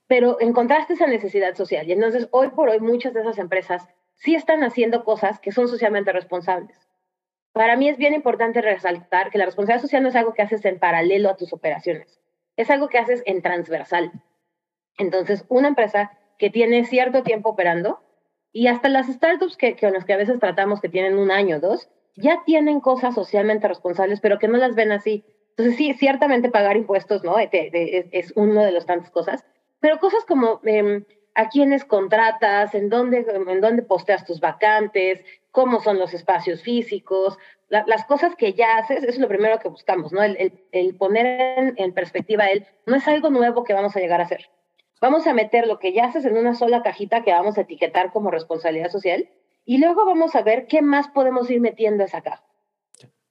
pero 0.07 0.39
encontraste 0.39 0.93
esa 0.93 1.07
necesidad 1.07 1.55
social. 1.55 1.87
Y 1.87 1.93
entonces, 1.93 2.27
hoy 2.31 2.49
por 2.49 2.69
hoy, 2.69 2.79
muchas 2.79 3.13
de 3.13 3.21
esas 3.21 3.39
empresas 3.39 3.87
sí 4.15 4.35
están 4.35 4.63
haciendo 4.63 5.03
cosas 5.03 5.39
que 5.39 5.51
son 5.51 5.67
socialmente 5.67 6.11
responsables. 6.11 6.77
Para 7.51 7.77
mí 7.77 7.87
es 7.87 7.97
bien 7.97 8.13
importante 8.13 8.61
resaltar 8.61 9.29
que 9.29 9.37
la 9.37 9.45
responsabilidad 9.45 9.81
social 9.81 10.03
no 10.03 10.09
es 10.09 10.15
algo 10.15 10.33
que 10.33 10.41
haces 10.41 10.65
en 10.65 10.79
paralelo 10.79 11.29
a 11.29 11.37
tus 11.37 11.53
operaciones, 11.53 12.19
es 12.57 12.69
algo 12.69 12.89
que 12.89 12.97
haces 12.97 13.21
en 13.25 13.41
transversal. 13.41 14.11
Entonces, 14.97 15.45
una 15.49 15.67
empresa 15.67 16.17
que 16.37 16.49
tiene 16.49 16.85
cierto 16.85 17.23
tiempo 17.23 17.49
operando, 17.49 18.01
y 18.51 18.67
hasta 18.67 18.87
las 18.87 19.07
startups 19.07 19.57
que, 19.57 19.75
con 19.75 19.93
que 20.03 20.13
a 20.13 20.17
veces 20.17 20.39
tratamos 20.39 20.79
que 20.79 20.89
tienen 20.89 21.17
un 21.17 21.31
año 21.31 21.57
o 21.57 21.59
dos, 21.59 21.89
ya 22.15 22.43
tienen 22.45 22.79
cosas 22.79 23.15
socialmente 23.15 23.67
responsables, 23.67 24.19
pero 24.21 24.37
que 24.37 24.47
no 24.47 24.57
las 24.57 24.75
ven 24.75 24.91
así. 24.91 25.25
Entonces, 25.49 25.75
sí, 25.75 25.93
ciertamente 25.93 26.49
pagar 26.49 26.77
impuestos, 26.77 27.23
¿no? 27.23 27.35
es 27.39 28.33
una 28.35 28.63
de 28.65 28.71
las 28.71 28.85
tantas 28.85 29.09
cosas, 29.09 29.43
pero 29.79 29.99
cosas 29.99 30.23
como 30.25 30.61
em, 30.63 31.03
a 31.35 31.49
quiénes 31.49 31.85
contratas, 31.85 32.75
en 32.75 32.89
dónde, 32.89 33.25
en 33.27 33.61
dónde 33.61 33.81
posteas 33.81 34.25
tus 34.25 34.39
vacantes, 34.39 35.23
cómo 35.51 35.81
son 35.81 35.99
los 35.99 36.13
espacios 36.13 36.61
físicos, 36.61 37.37
las 37.69 38.05
cosas 38.05 38.35
que 38.35 38.53
ya 38.53 38.77
haces, 38.77 38.99
eso 38.99 39.13
es 39.13 39.19
lo 39.19 39.27
primero 39.27 39.57
que 39.59 39.67
buscamos, 39.67 40.11
¿no? 40.11 40.21
El, 40.21 40.63
el, 40.71 40.95
poner 40.95 41.57
en, 41.57 41.73
en, 41.77 41.93
perspectiva 41.93 42.45
él, 42.45 42.67
no 42.85 42.95
es 42.95 43.07
algo 43.07 43.31
nuevo 43.31 43.63
que 43.63 43.73
vamos 43.73 43.95
a 43.95 43.99
llegar 43.99 44.21
a 44.21 44.25
hacer. 44.25 44.49
Vamos 45.01 45.25
a 45.25 45.33
meter 45.33 45.65
lo 45.67 45.79
que 45.79 45.91
ya 45.91 46.05
haces 46.05 46.25
en 46.25 46.37
una 46.37 46.53
sola 46.53 46.83
cajita 46.83 47.23
que 47.23 47.31
vamos 47.31 47.57
a 47.57 47.61
etiquetar 47.61 48.11
como 48.11 48.29
responsabilidad 48.29 48.89
social 48.89 49.27
y 49.65 49.79
luego 49.79 50.05
vamos 50.05 50.35
a 50.35 50.43
ver 50.43 50.67
qué 50.67 50.81
más 50.81 51.07
podemos 51.07 51.49
ir 51.49 51.61
metiendo 51.61 52.03
a 52.03 52.05
esa 52.05 52.21
caja. 52.21 52.43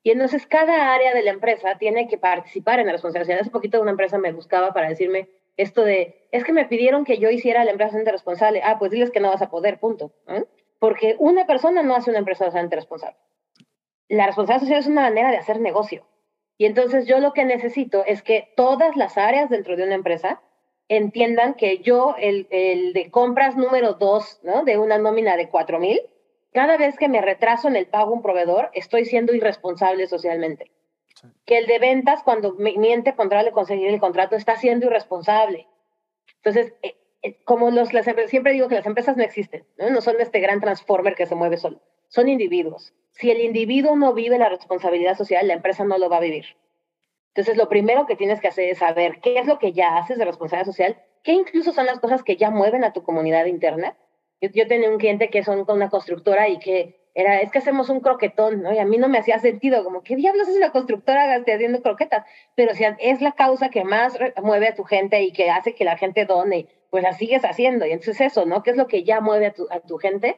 Y 0.03 0.11
entonces 0.11 0.47
cada 0.47 0.93
área 0.93 1.15
de 1.15 1.23
la 1.23 1.31
empresa 1.31 1.79
tiene 1.79 2.09
que 2.09 2.19
participar 2.19 2.81
en 2.81 2.87
la 2.87 2.93
responsabilidad. 2.93 3.41
Hace 3.41 3.51
poquito 3.51 3.81
una 3.81 3.93
empresa 3.93 4.19
me 4.19 4.33
buscaba 4.33 4.73
para 4.73 4.88
decirme 4.88 5.29
esto 5.57 5.85
de, 5.85 6.29
es 6.33 6.45
que 6.45 6.53
me 6.53 6.67
pidieron 6.67 7.05
que 7.05 7.19
yo 7.19 7.31
hiciera 7.31 7.65
la 7.65 7.71
empresa 7.71 7.91
socialmente 7.91 8.12
responsable. 8.12 8.62
Ah, 8.65 8.79
pues 8.79 8.91
diles 8.91 9.11
que 9.11 9.21
no 9.21 9.31
vas 9.31 9.43
a 9.43 9.51
poder, 9.51 9.79
punto. 9.79 10.12
Porque 10.79 11.17
una 11.19 11.47
persona 11.47 11.83
no 11.83 11.95
hace 11.95 12.11
una 12.11 12.19
empresa 12.19 12.47
socialmente 12.47 12.77
responsable. 12.77 13.17
La 14.09 14.27
responsabilidad 14.27 14.61
social 14.61 14.81
es 14.81 14.87
una 14.87 15.03
manera 15.03 15.31
de 15.31 15.37
hacer 15.37 15.61
negocio. 15.61 16.07
Y 16.59 16.67
entonces 16.67 17.07
yo 17.07 17.19
lo 17.19 17.33
que 17.33 17.45
necesito 17.45 18.05
es 18.05 18.23
que 18.23 18.53
todas 18.57 18.97
las 18.97 19.19
áreas 19.19 19.51
dentro 19.51 19.77
de 19.77 19.85
una 19.85 19.95
empresa 19.95 20.41
entiendan 20.88 21.55
que 21.55 21.79
yo, 21.79 22.15
el, 22.19 22.47
el 22.51 22.93
de 22.93 23.11
compras 23.11 23.57
número 23.57 23.95
dos, 23.95 24.41
¿no? 24.43 24.65
De 24.65 24.79
una 24.79 24.99
nómina 24.99 25.37
de 25.37 25.49
cuatro 25.49 25.79
mil, 25.79 26.01
cada 26.53 26.77
vez 26.77 26.99
que 26.99 27.09
me 27.09 27.23
retraso 27.23 27.69
en 27.69 27.77
el 27.77 27.87
pago 27.87 28.11
a 28.11 28.15
un 28.15 28.23
proveedor, 28.23 28.71
estoy 28.75 29.07
siendo 29.07 29.35
irresponsable 29.35 30.07
socialmente. 30.07 30.71
Que 31.44 31.59
el 31.59 31.66
de 31.66 31.79
ventas, 31.79 32.22
cuando 32.22 32.55
miente 32.55 33.14
contra 33.14 33.44
de 33.44 33.53
conseguir 33.53 33.88
el 33.88 34.01
contrato, 34.01 34.37
está 34.37 34.57
siendo 34.57 34.87
irresponsable. 34.87 35.68
Entonces, 36.37 36.75
eh, 36.83 36.96
eh, 37.22 37.42
como 37.44 37.70
las, 37.70 37.90
siempre 38.27 38.53
digo 38.53 38.68
que 38.68 38.75
las 38.75 38.87
empresas 38.87 39.16
no 39.16 39.22
existen, 39.22 39.64
¿no? 39.79 39.90
no 39.90 40.01
son 40.01 40.20
este 40.20 40.40
gran 40.40 40.61
transformer 40.61 41.14
que 41.14 41.27
se 41.27 41.37
mueve 41.37 41.57
solo, 41.57 41.81
son 42.09 42.29
individuos. 42.29 42.94
Si 43.12 43.31
el 43.31 43.40
individuo 43.40 43.94
no 43.94 44.12
vive 44.12 44.38
la 44.38 44.48
responsabilidad 44.48 45.16
social, 45.16 45.46
la 45.46 45.55
empresa 45.55 45.85
no 45.85 45.98
lo 45.98 46.09
va 46.09 46.16
a 46.16 46.20
vivir. 46.20 46.57
Entonces, 47.29 47.57
lo 47.57 47.68
primero 47.68 48.07
que 48.07 48.16
tienes 48.16 48.40
que 48.40 48.48
hacer 48.48 48.68
es 48.70 48.79
saber 48.79 49.20
qué 49.20 49.38
es 49.38 49.46
lo 49.46 49.59
que 49.59 49.72
ya 49.72 49.96
haces 49.96 50.18
de 50.18 50.25
responsabilidad 50.25 50.66
social, 50.66 51.03
qué 51.22 51.33
incluso 51.33 51.72
son 51.72 51.87
las 51.87 52.01
cosas 52.01 52.22
que 52.22 52.37
ya 52.37 52.51
mueven 52.51 52.85
a 52.85 52.92
tu 52.92 53.03
comunidad 53.05 53.46
interna. 53.46 53.96
Yo, 54.40 54.48
yo 54.53 54.66
tenía 54.66 54.90
un 54.90 54.98
cliente 54.98 55.31
que 55.31 55.44
son 55.44 55.64
una 55.68 55.90
constructora 55.90 56.48
y 56.48 56.59
que 56.59 57.02
era, 57.14 57.40
es 57.40 57.51
que 57.51 57.59
hacemos 57.59 57.88
un 57.90 58.01
croquetón, 58.01 58.62
¿no? 58.62 58.72
Y 58.72 58.79
a 58.79 58.85
mí 58.85 58.98
no 58.98 59.09
me 59.09 59.18
hacía 59.18 59.38
sentido, 59.38 59.85
como, 59.85 60.03
¿qué 60.03 60.16
diablos 60.16 60.48
es 60.48 60.57
la 60.57 60.72
constructora 60.72 61.35
haciendo 61.35 61.83
croquetas? 61.83 62.25
Pero 62.55 62.75
si 62.75 62.85
es 62.98 63.20
la 63.20 63.33
causa 63.33 63.68
que 63.68 63.85
más 63.85 64.18
mueve 64.42 64.68
a 64.68 64.75
tu 64.75 64.85
gente 64.85 65.22
y 65.22 65.33
que 65.33 65.51
hace 65.51 65.75
que 65.75 65.85
la 65.85 65.96
gente 65.96 66.25
done, 66.25 66.68
pues 66.90 67.03
la 67.03 67.12
sigues 67.12 67.44
haciendo. 67.44 67.87
Y 67.87 67.92
entonces 67.92 68.20
eso, 68.20 68.46
¿no? 68.46 68.62
¿Qué 68.62 68.70
es 68.70 68.77
lo 68.77 68.87
que 68.87 69.05
ya 69.05 69.20
mueve 69.20 69.46
a 69.46 69.53
tu, 69.53 69.66
a 69.70 69.81
tu 69.81 69.98
gente? 69.98 70.37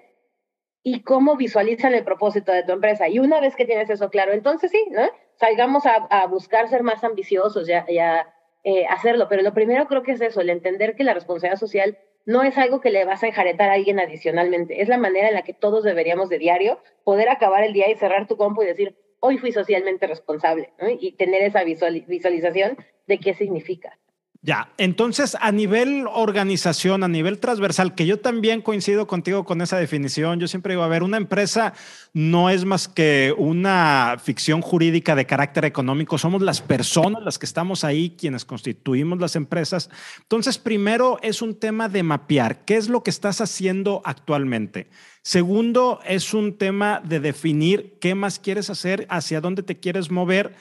Y 0.82 1.02
cómo 1.02 1.36
visualizan 1.36 1.94
el 1.94 2.04
propósito 2.04 2.52
de 2.52 2.62
tu 2.62 2.72
empresa. 2.72 3.08
Y 3.08 3.18
una 3.18 3.40
vez 3.40 3.56
que 3.56 3.64
tienes 3.64 3.88
eso 3.88 4.10
claro, 4.10 4.32
entonces 4.32 4.70
sí, 4.70 4.84
¿no? 4.90 5.08
salgamos 5.36 5.86
a, 5.86 5.94
a 6.10 6.26
buscar 6.26 6.68
ser 6.68 6.82
más 6.82 7.02
ambiciosos 7.04 7.68
y 7.68 7.72
a, 7.72 8.26
eh, 8.64 8.86
hacerlo. 8.86 9.26
Pero 9.28 9.42
lo 9.42 9.54
primero 9.54 9.86
creo 9.86 10.02
que 10.02 10.12
es 10.12 10.20
eso, 10.20 10.40
el 10.40 10.50
entender 10.50 10.94
que 10.96 11.04
la 11.04 11.14
responsabilidad 11.14 11.58
social 11.58 11.98
no 12.26 12.42
es 12.42 12.56
algo 12.58 12.80
que 12.80 12.90
le 12.90 13.04
vas 13.04 13.22
a 13.22 13.26
enjaretar 13.26 13.70
a 13.70 13.74
alguien 13.74 14.00
adicionalmente. 14.00 14.80
Es 14.80 14.88
la 14.88 14.98
manera 14.98 15.28
en 15.28 15.34
la 15.34 15.42
que 15.42 15.54
todos 15.54 15.84
deberíamos 15.84 16.28
de 16.28 16.38
diario 16.38 16.80
poder 17.04 17.28
acabar 17.28 17.64
el 17.64 17.72
día 17.72 17.90
y 17.90 17.96
cerrar 17.96 18.26
tu 18.26 18.36
compu 18.36 18.62
y 18.62 18.66
decir, 18.66 18.96
hoy 19.20 19.38
fui 19.38 19.52
socialmente 19.52 20.06
responsable, 20.06 20.70
y 21.00 21.12
tener 21.12 21.42
esa 21.42 21.64
visualización 21.64 22.76
de 23.06 23.18
qué 23.18 23.34
significa. 23.34 23.98
Ya, 24.46 24.68
entonces 24.76 25.38
a 25.40 25.52
nivel 25.52 26.04
organización, 26.06 27.02
a 27.02 27.08
nivel 27.08 27.38
transversal, 27.38 27.94
que 27.94 28.04
yo 28.04 28.20
también 28.20 28.60
coincido 28.60 29.06
contigo 29.06 29.46
con 29.46 29.62
esa 29.62 29.78
definición, 29.78 30.38
yo 30.38 30.48
siempre 30.48 30.74
digo, 30.74 30.82
a 30.82 30.88
ver, 30.88 31.02
una 31.02 31.16
empresa 31.16 31.72
no 32.12 32.50
es 32.50 32.66
más 32.66 32.86
que 32.86 33.34
una 33.38 34.16
ficción 34.22 34.60
jurídica 34.60 35.14
de 35.14 35.24
carácter 35.24 35.64
económico, 35.64 36.18
somos 36.18 36.42
las 36.42 36.60
personas 36.60 37.22
las 37.22 37.38
que 37.38 37.46
estamos 37.46 37.84
ahí, 37.84 38.16
quienes 38.18 38.44
constituimos 38.44 39.18
las 39.18 39.34
empresas. 39.34 39.88
Entonces, 40.20 40.58
primero 40.58 41.18
es 41.22 41.40
un 41.40 41.58
tema 41.58 41.88
de 41.88 42.02
mapear, 42.02 42.66
¿qué 42.66 42.76
es 42.76 42.90
lo 42.90 43.02
que 43.02 43.08
estás 43.08 43.40
haciendo 43.40 44.02
actualmente? 44.04 44.88
Segundo, 45.22 46.00
es 46.04 46.34
un 46.34 46.58
tema 46.58 47.00
de 47.02 47.18
definir 47.18 47.94
qué 47.98 48.14
más 48.14 48.38
quieres 48.38 48.68
hacer, 48.68 49.06
hacia 49.08 49.40
dónde 49.40 49.62
te 49.62 49.80
quieres 49.80 50.10
mover 50.10 50.54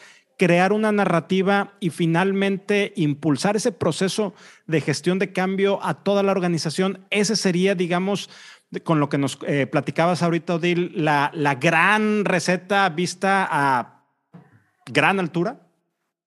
crear 0.43 0.73
una 0.73 0.91
narrativa 0.91 1.71
y 1.79 1.89
finalmente 1.89 2.91
impulsar 2.97 3.55
ese 3.55 3.71
proceso 3.71 4.33
de 4.67 4.81
gestión 4.81 5.17
de 5.17 5.31
cambio 5.31 5.79
a 5.81 6.03
toda 6.03 6.21
la 6.21 6.33
organización. 6.33 7.05
Ese 7.11 7.37
sería, 7.37 7.75
digamos, 7.75 8.29
con 8.83 8.99
lo 8.99 9.07
que 9.07 9.17
nos 9.17 9.39
eh, 9.47 9.67
platicabas 9.67 10.21
ahorita, 10.21 10.55
Odil, 10.55 10.91
la, 11.01 11.31
la 11.33 11.55
gran 11.55 12.25
receta 12.25 12.89
vista 12.89 13.47
a 13.49 14.03
gran 14.85 15.21
altura. 15.21 15.61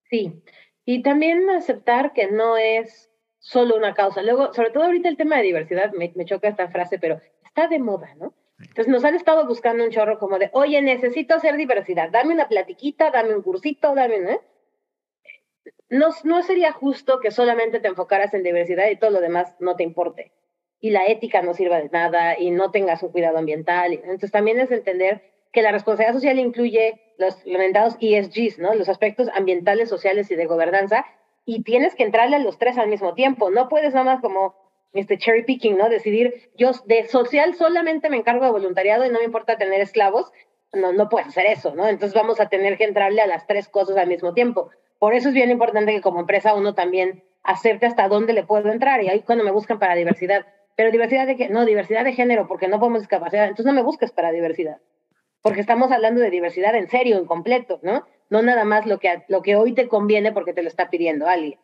Sí, 0.08 0.42
y 0.86 1.02
también 1.02 1.50
aceptar 1.50 2.14
que 2.14 2.30
no 2.30 2.56
es 2.56 3.10
solo 3.38 3.76
una 3.76 3.92
causa. 3.92 4.22
Luego, 4.22 4.54
sobre 4.54 4.70
todo 4.70 4.84
ahorita 4.84 5.10
el 5.10 5.18
tema 5.18 5.36
de 5.36 5.42
diversidad, 5.42 5.92
me, 5.92 6.10
me 6.16 6.24
choca 6.24 6.48
esta 6.48 6.68
frase, 6.68 6.98
pero 6.98 7.20
está 7.44 7.68
de 7.68 7.80
moda, 7.80 8.14
¿no? 8.18 8.32
Entonces 8.58 8.88
nos 8.88 9.04
han 9.04 9.14
estado 9.14 9.46
buscando 9.46 9.84
un 9.84 9.90
chorro 9.90 10.18
como 10.18 10.38
de, 10.38 10.50
oye, 10.52 10.80
necesito 10.80 11.34
hacer 11.34 11.56
diversidad, 11.56 12.10
dame 12.10 12.32
una 12.34 12.48
platiquita, 12.48 13.10
dame 13.10 13.34
un 13.34 13.42
cursito, 13.42 13.94
dame, 13.94 14.16
¿eh? 14.16 14.40
No, 15.88 16.08
no 16.24 16.42
sería 16.42 16.72
justo 16.72 17.20
que 17.20 17.30
solamente 17.30 17.80
te 17.80 17.88
enfocaras 17.88 18.34
en 18.34 18.42
diversidad 18.42 18.88
y 18.88 18.96
todo 18.96 19.10
lo 19.10 19.20
demás 19.20 19.54
no 19.60 19.76
te 19.76 19.82
importe. 19.82 20.32
Y 20.80 20.90
la 20.90 21.06
ética 21.06 21.42
no 21.42 21.54
sirva 21.54 21.80
de 21.80 21.90
nada 21.90 22.38
y 22.38 22.50
no 22.50 22.70
tengas 22.70 23.02
un 23.02 23.12
cuidado 23.12 23.38
ambiental. 23.38 23.92
Entonces 23.92 24.32
también 24.32 24.58
es 24.58 24.70
entender 24.70 25.22
que 25.52 25.62
la 25.62 25.72
responsabilidad 25.72 26.14
social 26.14 26.38
incluye 26.38 27.00
los 27.18 27.44
lamentados 27.46 27.96
ESGs, 28.00 28.58
¿no? 28.58 28.74
Los 28.74 28.88
aspectos 28.88 29.28
ambientales, 29.34 29.88
sociales 29.88 30.30
y 30.30 30.34
de 30.34 30.46
gobernanza. 30.46 31.06
Y 31.44 31.62
tienes 31.62 31.94
que 31.94 32.02
entrarle 32.02 32.36
a 32.36 32.40
los 32.40 32.58
tres 32.58 32.78
al 32.78 32.88
mismo 32.88 33.14
tiempo. 33.14 33.50
No 33.50 33.68
puedes 33.68 33.94
nada 33.94 34.04
más 34.04 34.20
como 34.20 34.54
este 34.92 35.18
cherry 35.18 35.44
picking, 35.44 35.76
¿no? 35.76 35.88
Decidir, 35.88 36.50
yo 36.56 36.72
de 36.86 37.06
social 37.06 37.54
solamente 37.54 38.10
me 38.10 38.16
encargo 38.16 38.44
de 38.44 38.50
voluntariado 38.50 39.04
y 39.04 39.10
no 39.10 39.18
me 39.18 39.24
importa 39.24 39.58
tener 39.58 39.80
esclavos, 39.80 40.32
no, 40.72 40.92
no 40.92 41.08
puedes 41.08 41.28
hacer 41.28 41.46
eso, 41.46 41.74
¿no? 41.74 41.86
Entonces 41.86 42.14
vamos 42.14 42.40
a 42.40 42.48
tener 42.48 42.76
que 42.76 42.84
entrarle 42.84 43.20
a 43.20 43.26
las 43.26 43.46
tres 43.46 43.68
cosas 43.68 43.96
al 43.96 44.08
mismo 44.08 44.34
tiempo. 44.34 44.70
Por 44.98 45.14
eso 45.14 45.28
es 45.28 45.34
bien 45.34 45.50
importante 45.50 45.92
que 45.92 46.00
como 46.00 46.20
empresa 46.20 46.54
uno 46.54 46.74
también 46.74 47.22
acepte 47.42 47.86
hasta 47.86 48.08
dónde 48.08 48.32
le 48.32 48.44
puedo 48.44 48.70
entrar 48.70 49.02
y 49.02 49.08
ahí 49.08 49.20
cuando 49.20 49.44
me 49.44 49.50
buscan 49.50 49.78
para 49.78 49.94
diversidad. 49.94 50.46
Pero 50.74 50.90
diversidad 50.90 51.26
de 51.26 51.36
qué? 51.36 51.48
No, 51.48 51.64
diversidad 51.64 52.04
de 52.04 52.12
género, 52.12 52.46
porque 52.46 52.68
no 52.68 52.78
podemos 52.78 53.00
discapacidad. 53.00 53.44
Entonces 53.44 53.66
no 53.66 53.72
me 53.72 53.82
busques 53.82 54.12
para 54.12 54.32
diversidad. 54.32 54.78
Porque 55.42 55.60
estamos 55.60 55.90
hablando 55.92 56.20
de 56.20 56.30
diversidad 56.30 56.74
en 56.74 56.88
serio, 56.88 57.16
en 57.16 57.26
completo, 57.26 57.78
¿no? 57.82 58.06
No 58.28 58.42
nada 58.42 58.64
más 58.64 58.84
lo 58.86 58.98
que, 58.98 59.22
lo 59.28 59.42
que 59.42 59.56
hoy 59.56 59.72
te 59.72 59.88
conviene 59.88 60.32
porque 60.32 60.52
te 60.52 60.62
lo 60.62 60.68
está 60.68 60.90
pidiendo 60.90 61.28
alguien. 61.28 61.58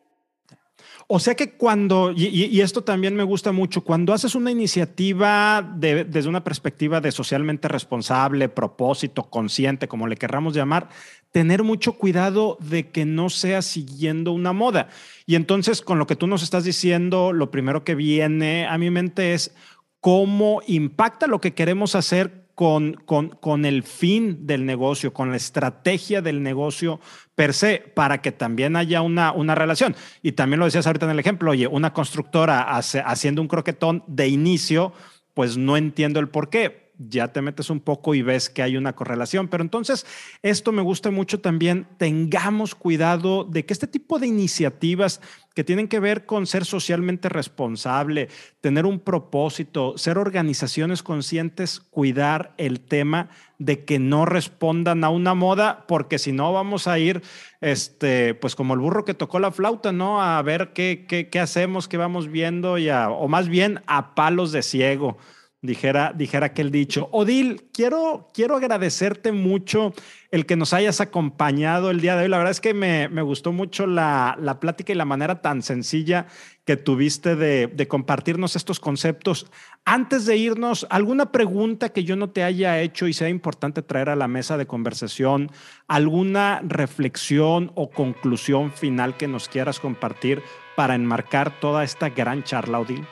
O 1.15 1.19
sea 1.19 1.35
que 1.35 1.51
cuando, 1.51 2.11
y, 2.11 2.59
esto 2.61 2.83
también 2.83 3.15
me 3.15 3.21
gusta 3.21 3.51
mucho, 3.51 3.81
cuando 3.81 4.13
haces 4.13 4.33
una 4.33 4.49
iniciativa 4.49 5.61
desde 5.77 6.27
una 6.27 6.43
perspectiva 6.43 7.01
de 7.01 7.11
socialmente 7.11 7.67
responsable, 7.67 8.49
propósito, 8.49 9.29
consciente, 9.29 9.87
como 9.87 10.07
le 10.07 10.15
querramos 10.15 10.55
llamar, 10.55 10.89
tener 11.31 11.61
mucho 11.61 11.99
cuidado 11.99 12.57
de 12.61 12.89
que 12.89 13.05
no 13.05 13.29
sea 13.29 13.61
siguiendo 13.61 14.31
una 14.31 14.53
moda. 14.53 14.87
Y 15.27 15.35
entonces, 15.35 15.83
con 15.83 15.99
lo 15.99 16.07
que 16.07 16.15
tú 16.15 16.25
nos 16.25 16.41
estás 16.41 16.63
diciendo, 16.63 17.31
lo 17.31 17.51
primero 17.51 17.83
que 17.83 17.93
viene 17.93 18.65
a 18.65 18.79
mi 18.79 18.89
mente 18.89 19.35
es 19.35 19.53
cómo 19.99 20.63
impacta 20.65 21.27
lo 21.27 21.39
que 21.39 21.53
queremos 21.53 21.93
hacer 21.93 22.42
con, 22.55 22.93
con, 23.05 23.29
con, 23.29 23.65
el 23.65 23.83
fin 23.83 24.45
del 24.45 24.65
negocio, 24.65 25.13
con 25.13 25.31
la 25.31 25.37
estrategia 25.37 26.21
del 26.21 26.43
negocio 26.43 26.99
per 27.35 27.53
se, 27.53 27.79
para 27.95 28.21
que 28.21 28.31
también 28.31 28.75
haya 28.75 29.01
una, 29.01 29.31
una 29.31 29.55
relación. 29.55 29.95
Y 30.21 30.33
también 30.33 30.59
lo 30.59 30.65
decías 30.65 30.85
ahorita 30.85 31.05
en 31.05 31.11
el 31.11 31.19
ejemplo, 31.19 31.51
oye, 31.51 31.67
una 31.67 31.93
constructora 31.93 32.61
haciendo 32.61 33.41
un 33.41 33.47
croquetón 33.47 34.03
de 34.07 34.27
inicio, 34.27 34.93
pues 35.33 35.57
no 35.57 35.77
entiendo 35.77 36.19
el 36.19 36.29
por 36.29 36.49
qué. 36.49 36.82
Ya 37.09 37.29
te 37.33 37.41
metes 37.41 37.69
un 37.69 37.79
poco 37.79 38.15
y 38.15 38.21
ves 38.21 38.49
que 38.49 38.63
hay 38.63 38.77
una 38.77 38.95
correlación. 38.95 39.47
Pero 39.47 39.63
entonces, 39.63 40.05
esto 40.41 40.71
me 40.71 40.81
gusta 40.81 41.11
mucho 41.11 41.39
también, 41.39 41.87
tengamos 41.97 42.75
cuidado 42.75 43.43
de 43.43 43.65
que 43.65 43.73
este 43.73 43.87
tipo 43.87 44.19
de 44.19 44.27
iniciativas 44.27 45.21
que 45.53 45.63
tienen 45.63 45.87
que 45.87 45.99
ver 45.99 46.25
con 46.25 46.47
ser 46.47 46.65
socialmente 46.65 47.29
responsable, 47.29 48.29
tener 48.61 48.85
un 48.85 48.99
propósito, 48.99 49.97
ser 49.97 50.17
organizaciones 50.17 51.03
conscientes, 51.03 51.79
cuidar 51.79 52.53
el 52.57 52.79
tema 52.79 53.29
de 53.59 53.85
que 53.85 53.99
no 53.99 54.25
respondan 54.25 55.03
a 55.03 55.09
una 55.09 55.35
moda, 55.35 55.85
porque 55.87 56.17
si 56.17 56.31
no 56.31 56.51
vamos 56.53 56.87
a 56.87 56.97
ir, 56.97 57.21
este, 57.61 58.33
pues 58.33 58.55
como 58.55 58.73
el 58.73 58.79
burro 58.79 59.05
que 59.05 59.13
tocó 59.13 59.39
la 59.39 59.51
flauta, 59.51 59.91
¿no? 59.91 60.21
A 60.21 60.41
ver 60.41 60.73
qué, 60.73 61.05
qué, 61.07 61.39
hacemos, 61.39 61.87
qué 61.87 61.97
vamos 61.97 62.29
viendo, 62.29 62.77
y 62.77 62.89
o 62.89 63.27
más 63.27 63.47
bien 63.47 63.81
a 63.85 64.15
palos 64.15 64.51
de 64.51 64.63
ciego 64.63 65.17
dijera, 65.63 66.13
dijera 66.13 66.47
aquel 66.47 66.69
dicho. 66.69 67.07
Odil, 67.11 67.69
quiero, 67.73 68.27
quiero 68.33 68.57
agradecerte 68.57 69.31
mucho 69.31 69.93
el 70.29 70.45
que 70.45 70.57
nos 70.57 70.73
hayas 70.73 70.99
acompañado 70.99 71.89
el 71.89 72.01
día 72.01 72.15
de 72.15 72.23
hoy. 72.23 72.29
La 72.29 72.37
verdad 72.37 72.51
es 72.51 72.59
que 72.59 72.73
me, 72.73 73.07
gustó 73.23 73.53
mucho 73.53 73.87
la, 73.87 74.57
plática 74.59 74.91
y 74.91 74.95
la 74.95 75.05
manera 75.05 75.41
tan 75.41 75.61
sencilla 75.61 76.27
que 76.65 76.75
tuviste 76.75 77.35
de, 77.37 77.67
de, 77.67 77.87
compartirnos 77.87 78.57
estos 78.57 78.81
conceptos. 78.81 79.47
Antes 79.85 80.25
de 80.25 80.35
irnos, 80.35 80.85
¿alguna 80.89 81.31
pregunta 81.31 81.89
que 81.89 82.03
yo 82.03 82.17
no 82.17 82.29
te 82.29 82.43
haya 82.43 82.81
hecho 82.81 83.07
y 83.07 83.13
sea 83.13 83.29
importante 83.29 83.81
traer 83.81 84.09
a 84.09 84.17
la 84.17 84.27
mesa 84.27 84.57
de 84.57 84.67
conversación? 84.67 85.49
¿Alguna 85.87 86.61
reflexión 86.65 87.71
o 87.75 87.89
conclusión 87.89 88.73
final 88.73 89.15
que 89.15 89.29
nos 89.29 89.47
quieras 89.47 89.79
compartir 89.79 90.41
para 90.75 90.95
enmarcar 90.95 91.57
toda 91.61 91.85
esta 91.85 92.09
gran 92.09 92.43
charla, 92.43 92.81
Odil? 92.81 93.07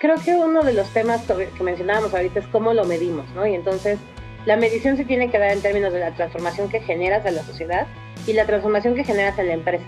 Creo 0.00 0.16
que 0.16 0.34
uno 0.34 0.62
de 0.62 0.72
los 0.72 0.88
temas 0.88 1.20
que 1.26 1.62
mencionábamos 1.62 2.12
ahorita 2.14 2.40
es 2.40 2.46
cómo 2.46 2.72
lo 2.72 2.86
medimos, 2.86 3.28
¿no? 3.34 3.46
Y 3.46 3.54
entonces 3.54 3.98
la 4.46 4.56
medición 4.56 4.96
se 4.96 5.04
tiene 5.04 5.30
que 5.30 5.38
dar 5.38 5.52
en 5.52 5.60
términos 5.60 5.92
de 5.92 6.00
la 6.00 6.12
transformación 6.12 6.70
que 6.70 6.80
generas 6.80 7.24
a 7.26 7.30
la 7.30 7.42
sociedad 7.42 7.86
y 8.26 8.32
la 8.32 8.46
transformación 8.46 8.94
que 8.94 9.04
generas 9.04 9.38
en 9.38 9.48
la 9.48 9.52
empresa. 9.52 9.84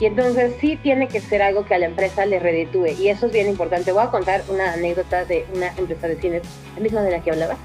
Y 0.00 0.06
entonces 0.06 0.54
sí 0.60 0.76
tiene 0.76 1.06
que 1.06 1.20
ser 1.20 1.40
algo 1.40 1.64
que 1.64 1.74
a 1.74 1.78
la 1.78 1.86
empresa 1.86 2.26
le 2.26 2.40
reditúe. 2.40 2.88
Y 2.98 3.08
eso 3.08 3.26
es 3.26 3.32
bien 3.32 3.48
importante. 3.48 3.92
Voy 3.92 4.02
a 4.02 4.10
contar 4.10 4.42
una 4.48 4.72
anécdota 4.72 5.24
de 5.24 5.46
una 5.54 5.68
empresa 5.76 6.08
de 6.08 6.20
cine, 6.20 6.42
la 6.74 6.82
misma 6.82 7.02
de 7.02 7.12
la 7.12 7.20
que 7.20 7.30
hablaba, 7.30 7.56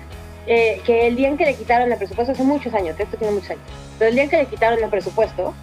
eh, 0.45 0.79
que 0.85 1.07
el 1.07 1.15
día 1.15 1.27
en 1.27 1.37
que 1.37 1.45
le 1.45 1.55
quitaron 1.55 1.91
el 1.91 1.97
presupuesto, 1.97 2.33
hace 2.33 2.43
muchos 2.43 2.73
años, 2.75 2.99
esto 2.99 3.17
tiene 3.17 3.33
muchos 3.33 3.51
años, 3.51 3.63
pero 3.97 4.09
el 4.09 4.15
día 4.15 4.25
en 4.25 4.29
que 4.29 4.37
le 4.37 4.45
quitaron 4.45 4.83
el 4.83 4.89
presupuesto, 4.89 5.53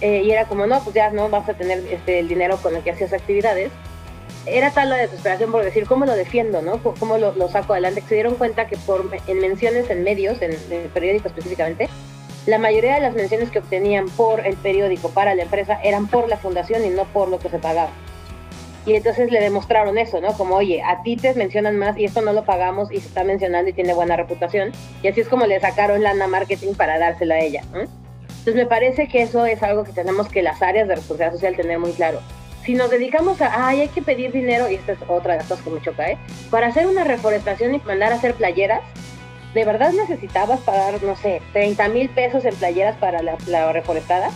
eh, 0.00 0.22
y 0.24 0.30
era 0.30 0.44
como, 0.44 0.66
no, 0.66 0.82
pues 0.82 0.94
ya 0.94 1.10
no 1.10 1.28
vas 1.28 1.48
a 1.48 1.54
tener 1.54 1.80
este, 1.90 2.20
el 2.20 2.28
dinero 2.28 2.56
con 2.58 2.76
el 2.76 2.82
que 2.82 2.92
hacías 2.92 3.12
actividades, 3.12 3.70
era 4.56 4.70
tal 4.70 4.90
la 4.90 4.96
desesperación 4.96 5.52
por 5.52 5.64
decir, 5.64 5.86
¿cómo 5.86 6.04
lo 6.06 6.14
defiendo? 6.14 6.62
¿no? 6.62 6.82
¿Cómo 6.82 7.18
lo, 7.18 7.48
saco 7.48 7.72
adelante? 7.72 8.02
Que 8.02 8.08
se 8.08 8.14
dieron 8.14 8.34
cuenta 8.36 8.66
que 8.66 8.76
por, 8.76 9.08
en 9.26 9.40
menciones 9.40 9.90
en 9.90 10.02
medios, 10.02 10.40
en, 10.42 10.52
el 10.52 10.88
periódico 10.92 11.28
específicamente, 11.28 11.88
la 12.46 12.58
mayoría 12.58 12.94
de 12.94 13.00
las 13.00 13.14
menciones 13.14 13.50
que 13.50 13.58
obtenían 13.58 14.08
por 14.10 14.46
el 14.46 14.56
periódico 14.56 15.10
para 15.10 15.34
la 15.34 15.42
empresa 15.42 15.78
eran 15.82 16.06
por 16.06 16.28
la 16.28 16.36
fundación 16.36 16.84
y 16.84 16.90
no 16.90 17.04
por 17.04 17.28
lo 17.28 17.38
que 17.38 17.48
se 17.48 17.58
pagaba. 17.58 17.90
Y 18.86 18.94
entonces 18.94 19.30
le 19.30 19.40
demostraron 19.40 19.98
eso, 19.98 20.20
¿no? 20.20 20.32
Como, 20.32 20.56
oye, 20.56 20.82
a 20.82 21.02
ti 21.02 21.16
te 21.16 21.34
mencionan 21.34 21.76
más 21.76 21.98
y 21.98 22.06
esto 22.06 22.22
no 22.22 22.32
lo 22.32 22.44
pagamos 22.44 22.90
y 22.90 23.00
se 23.00 23.08
está 23.08 23.22
mencionando 23.22 23.68
y 23.68 23.74
tiene 23.74 23.92
buena 23.92 24.16
reputación. 24.16 24.72
Y 25.02 25.08
así 25.08 25.20
es 25.20 25.28
como 25.28 25.44
le 25.44 25.60
sacaron 25.60 26.02
lana 26.02 26.26
marketing 26.26 26.72
para 26.74 26.98
dársela 26.98 27.34
a 27.34 27.40
ella. 27.40 27.62
Entonces 27.72 28.54
me 28.54 28.66
parece 28.66 29.08
que 29.08 29.20
eso 29.20 29.44
es 29.44 29.62
algo 29.62 29.84
que 29.84 29.92
tenemos 29.92 30.28
que 30.28 30.42
las 30.42 30.62
áreas 30.62 30.88
de 30.88 30.94
responsabilidad 30.94 31.34
social 31.34 31.56
tener 31.56 31.78
muy 31.78 31.92
claro 31.92 32.20
si 32.68 32.74
nos 32.74 32.90
dedicamos 32.90 33.40
a, 33.40 33.66
ay, 33.66 33.80
hay 33.80 33.88
que 33.88 34.02
pedir 34.02 34.30
dinero, 34.30 34.70
y 34.70 34.74
esta 34.74 34.92
es 34.92 34.98
otra 35.08 35.32
de 35.32 35.38
las 35.38 35.48
cosas 35.48 35.64
que 35.64 35.70
me 35.70 35.80
choca, 35.80 36.10
¿eh? 36.10 36.18
Para 36.50 36.66
hacer 36.66 36.86
una 36.86 37.02
reforestación 37.02 37.74
y 37.74 37.78
mandar 37.78 38.12
a 38.12 38.16
hacer 38.16 38.34
playeras, 38.34 38.82
¿de 39.54 39.64
verdad 39.64 39.90
necesitabas 39.92 40.60
pagar, 40.60 41.02
no 41.02 41.16
sé, 41.16 41.40
30 41.54 41.88
mil 41.88 42.10
pesos 42.10 42.44
en 42.44 42.54
playeras 42.54 42.94
para 42.96 43.22
la, 43.22 43.72
reforestada? 43.72 44.28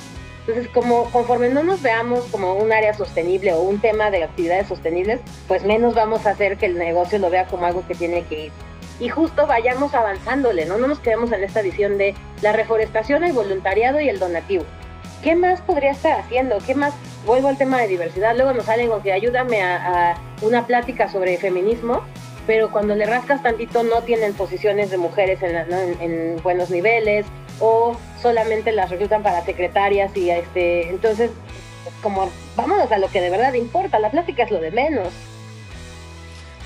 Entonces, 0.46 0.66
como 0.72 1.10
conforme 1.10 1.50
no 1.50 1.62
nos 1.62 1.82
veamos 1.82 2.24
como 2.30 2.54
un 2.54 2.72
área 2.72 2.94
sostenible 2.94 3.52
o 3.52 3.60
un 3.60 3.82
tema 3.82 4.10
de 4.10 4.24
actividades 4.24 4.66
sostenibles, 4.66 5.20
pues 5.46 5.62
menos 5.64 5.94
vamos 5.94 6.24
a 6.24 6.30
hacer 6.30 6.56
que 6.56 6.64
el 6.64 6.78
negocio 6.78 7.18
lo 7.18 7.28
vea 7.28 7.44
como 7.48 7.66
algo 7.66 7.86
que 7.86 7.94
tiene 7.94 8.22
que 8.22 8.46
ir. 8.46 8.52
Y 8.98 9.10
justo 9.10 9.46
vayamos 9.46 9.92
avanzándole, 9.92 10.64
¿no? 10.64 10.78
No 10.78 10.86
nos 10.86 11.00
quedemos 11.00 11.32
en 11.32 11.44
esta 11.44 11.60
visión 11.60 11.98
de 11.98 12.14
la 12.40 12.54
reforestación, 12.54 13.24
el 13.24 13.34
voluntariado 13.34 14.00
y 14.00 14.08
el 14.08 14.18
donativo. 14.18 14.64
¿Qué 15.22 15.36
más 15.36 15.60
podría 15.60 15.90
estar 15.90 16.18
haciendo? 16.18 16.56
¿Qué 16.66 16.74
más 16.74 16.94
vuelvo 17.26 17.48
al 17.48 17.58
tema 17.58 17.80
de 17.80 17.88
diversidad, 17.88 18.34
luego 18.34 18.52
nos 18.52 18.66
salen 18.66 18.88
con 18.88 19.02
que 19.02 19.12
ayúdame 19.12 19.62
a, 19.62 20.16
una 20.42 20.66
plática 20.66 21.08
sobre 21.08 21.38
feminismo, 21.38 22.02
pero 22.46 22.70
cuando 22.70 22.94
le 22.96 23.06
rascas 23.06 23.42
tantito 23.42 23.84
no 23.84 24.02
tienen 24.02 24.34
posiciones 24.34 24.90
de 24.90 24.98
mujeres 24.98 25.38
en, 25.42 26.42
buenos 26.42 26.70
niveles 26.70 27.26
o 27.60 27.96
solamente 28.20 28.72
las 28.72 28.90
reclutan 28.90 29.22
para 29.22 29.44
secretarias 29.44 30.16
y 30.16 30.30
este, 30.30 30.88
entonces 30.88 31.30
como 32.02 32.28
vámonos 32.56 32.90
a 32.90 32.98
lo 32.98 33.08
que 33.08 33.20
de 33.20 33.30
verdad 33.30 33.52
importa, 33.54 34.00
la 34.00 34.10
plática 34.10 34.42
es 34.42 34.50
lo 34.50 34.60
de 34.60 34.72
menos. 34.72 35.12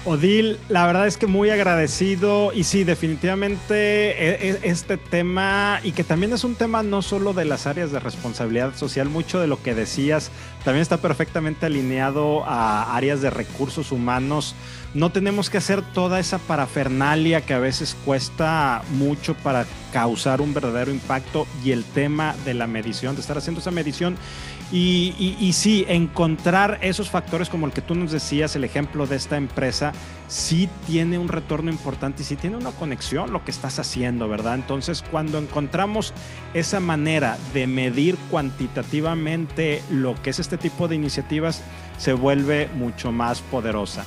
Odil, 0.06 0.60
la 0.68 0.86
verdad 0.86 1.08
es 1.08 1.16
que 1.16 1.26
muy 1.26 1.50
agradecido 1.50 2.52
y 2.52 2.62
sí, 2.62 2.84
definitivamente 2.84 3.74
e, 3.74 4.50
e, 4.50 4.58
este 4.62 4.98
tema 4.98 5.80
y 5.82 5.90
que 5.90 6.04
también 6.04 6.32
es 6.32 6.44
un 6.44 6.54
tema 6.54 6.84
no 6.84 7.02
solo 7.02 7.32
de 7.32 7.44
las 7.44 7.66
áreas 7.66 7.90
de 7.90 7.98
responsabilidad 7.98 8.76
social, 8.76 9.08
mucho 9.08 9.40
de 9.40 9.48
lo 9.48 9.60
que 9.60 9.74
decías 9.74 10.30
también 10.66 10.82
está 10.82 10.96
perfectamente 10.96 11.66
alineado 11.66 12.44
a 12.44 12.96
áreas 12.96 13.20
de 13.20 13.30
recursos 13.30 13.92
humanos. 13.92 14.56
No 14.94 15.10
tenemos 15.10 15.50
que 15.50 15.58
hacer 15.58 15.82
toda 15.82 16.18
esa 16.18 16.38
parafernalia 16.38 17.42
que 17.42 17.52
a 17.52 17.58
veces 17.58 17.96
cuesta 18.04 18.82
mucho 18.92 19.34
para 19.34 19.66
causar 19.92 20.40
un 20.40 20.54
verdadero 20.54 20.90
impacto 20.90 21.46
y 21.64 21.72
el 21.72 21.84
tema 21.84 22.34
de 22.44 22.54
la 22.54 22.66
medición, 22.66 23.14
de 23.14 23.20
estar 23.20 23.36
haciendo 23.36 23.60
esa 23.60 23.70
medición 23.70 24.16
y, 24.72 25.52
sí, 25.52 25.84
encontrar 25.88 26.78
esos 26.82 27.08
factores 27.08 27.48
como 27.48 27.66
el 27.66 27.72
que 27.72 27.82
tú 27.82 27.94
nos 27.94 28.10
decías, 28.10 28.56
el 28.56 28.64
ejemplo 28.64 29.06
de 29.06 29.16
esta 29.16 29.36
empresa, 29.36 29.92
sí 30.26 30.68
tiene 30.86 31.18
un 31.18 31.28
retorno 31.28 31.70
importante 31.70 32.22
y 32.22 32.24
sí 32.24 32.34
tiene 32.34 32.56
una 32.56 32.72
conexión 32.72 33.32
lo 33.32 33.44
que 33.44 33.52
estás 33.52 33.78
haciendo, 33.78 34.28
¿verdad? 34.28 34.56
Entonces, 34.56 35.04
cuando 35.08 35.38
encontramos 35.38 36.14
esa 36.52 36.80
manera 36.80 37.38
de 37.54 37.66
medir 37.66 38.16
cuantitativamente 38.30 39.82
lo 39.90 40.20
que 40.20 40.30
es 40.30 40.40
este 40.40 40.58
tipo 40.58 40.88
de 40.88 40.96
iniciativas, 40.96 41.62
se 41.98 42.12
vuelve 42.12 42.68
mucho 42.74 43.12
más 43.12 43.42
poderosa. 43.42 44.04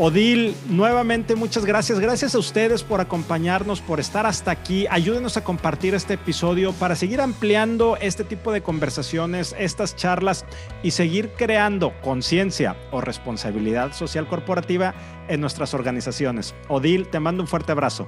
Odil, 0.00 0.54
nuevamente 0.68 1.34
muchas 1.34 1.64
gracias. 1.64 1.98
Gracias 1.98 2.36
a 2.36 2.38
ustedes 2.38 2.84
por 2.84 3.00
acompañarnos, 3.00 3.80
por 3.80 3.98
estar 3.98 4.26
hasta 4.26 4.52
aquí. 4.52 4.86
Ayúdenos 4.88 5.36
a 5.36 5.42
compartir 5.42 5.92
este 5.92 6.14
episodio 6.14 6.72
para 6.72 6.94
seguir 6.94 7.20
ampliando 7.20 7.96
este 7.96 8.22
tipo 8.22 8.52
de 8.52 8.62
conversaciones, 8.62 9.56
estas 9.58 9.96
charlas 9.96 10.44
y 10.84 10.92
seguir 10.92 11.30
creando 11.30 11.92
conciencia 12.00 12.76
o 12.92 13.00
responsabilidad 13.00 13.92
social 13.92 14.28
corporativa 14.28 14.94
en 15.26 15.40
nuestras 15.40 15.74
organizaciones. 15.74 16.54
Odil, 16.68 17.08
te 17.08 17.18
mando 17.18 17.42
un 17.42 17.48
fuerte 17.48 17.72
abrazo. 17.72 18.06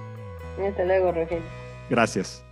Hasta 0.65 0.85
luego, 0.85 1.11
Rogelio. 1.11 1.43
Gracias. 1.91 2.45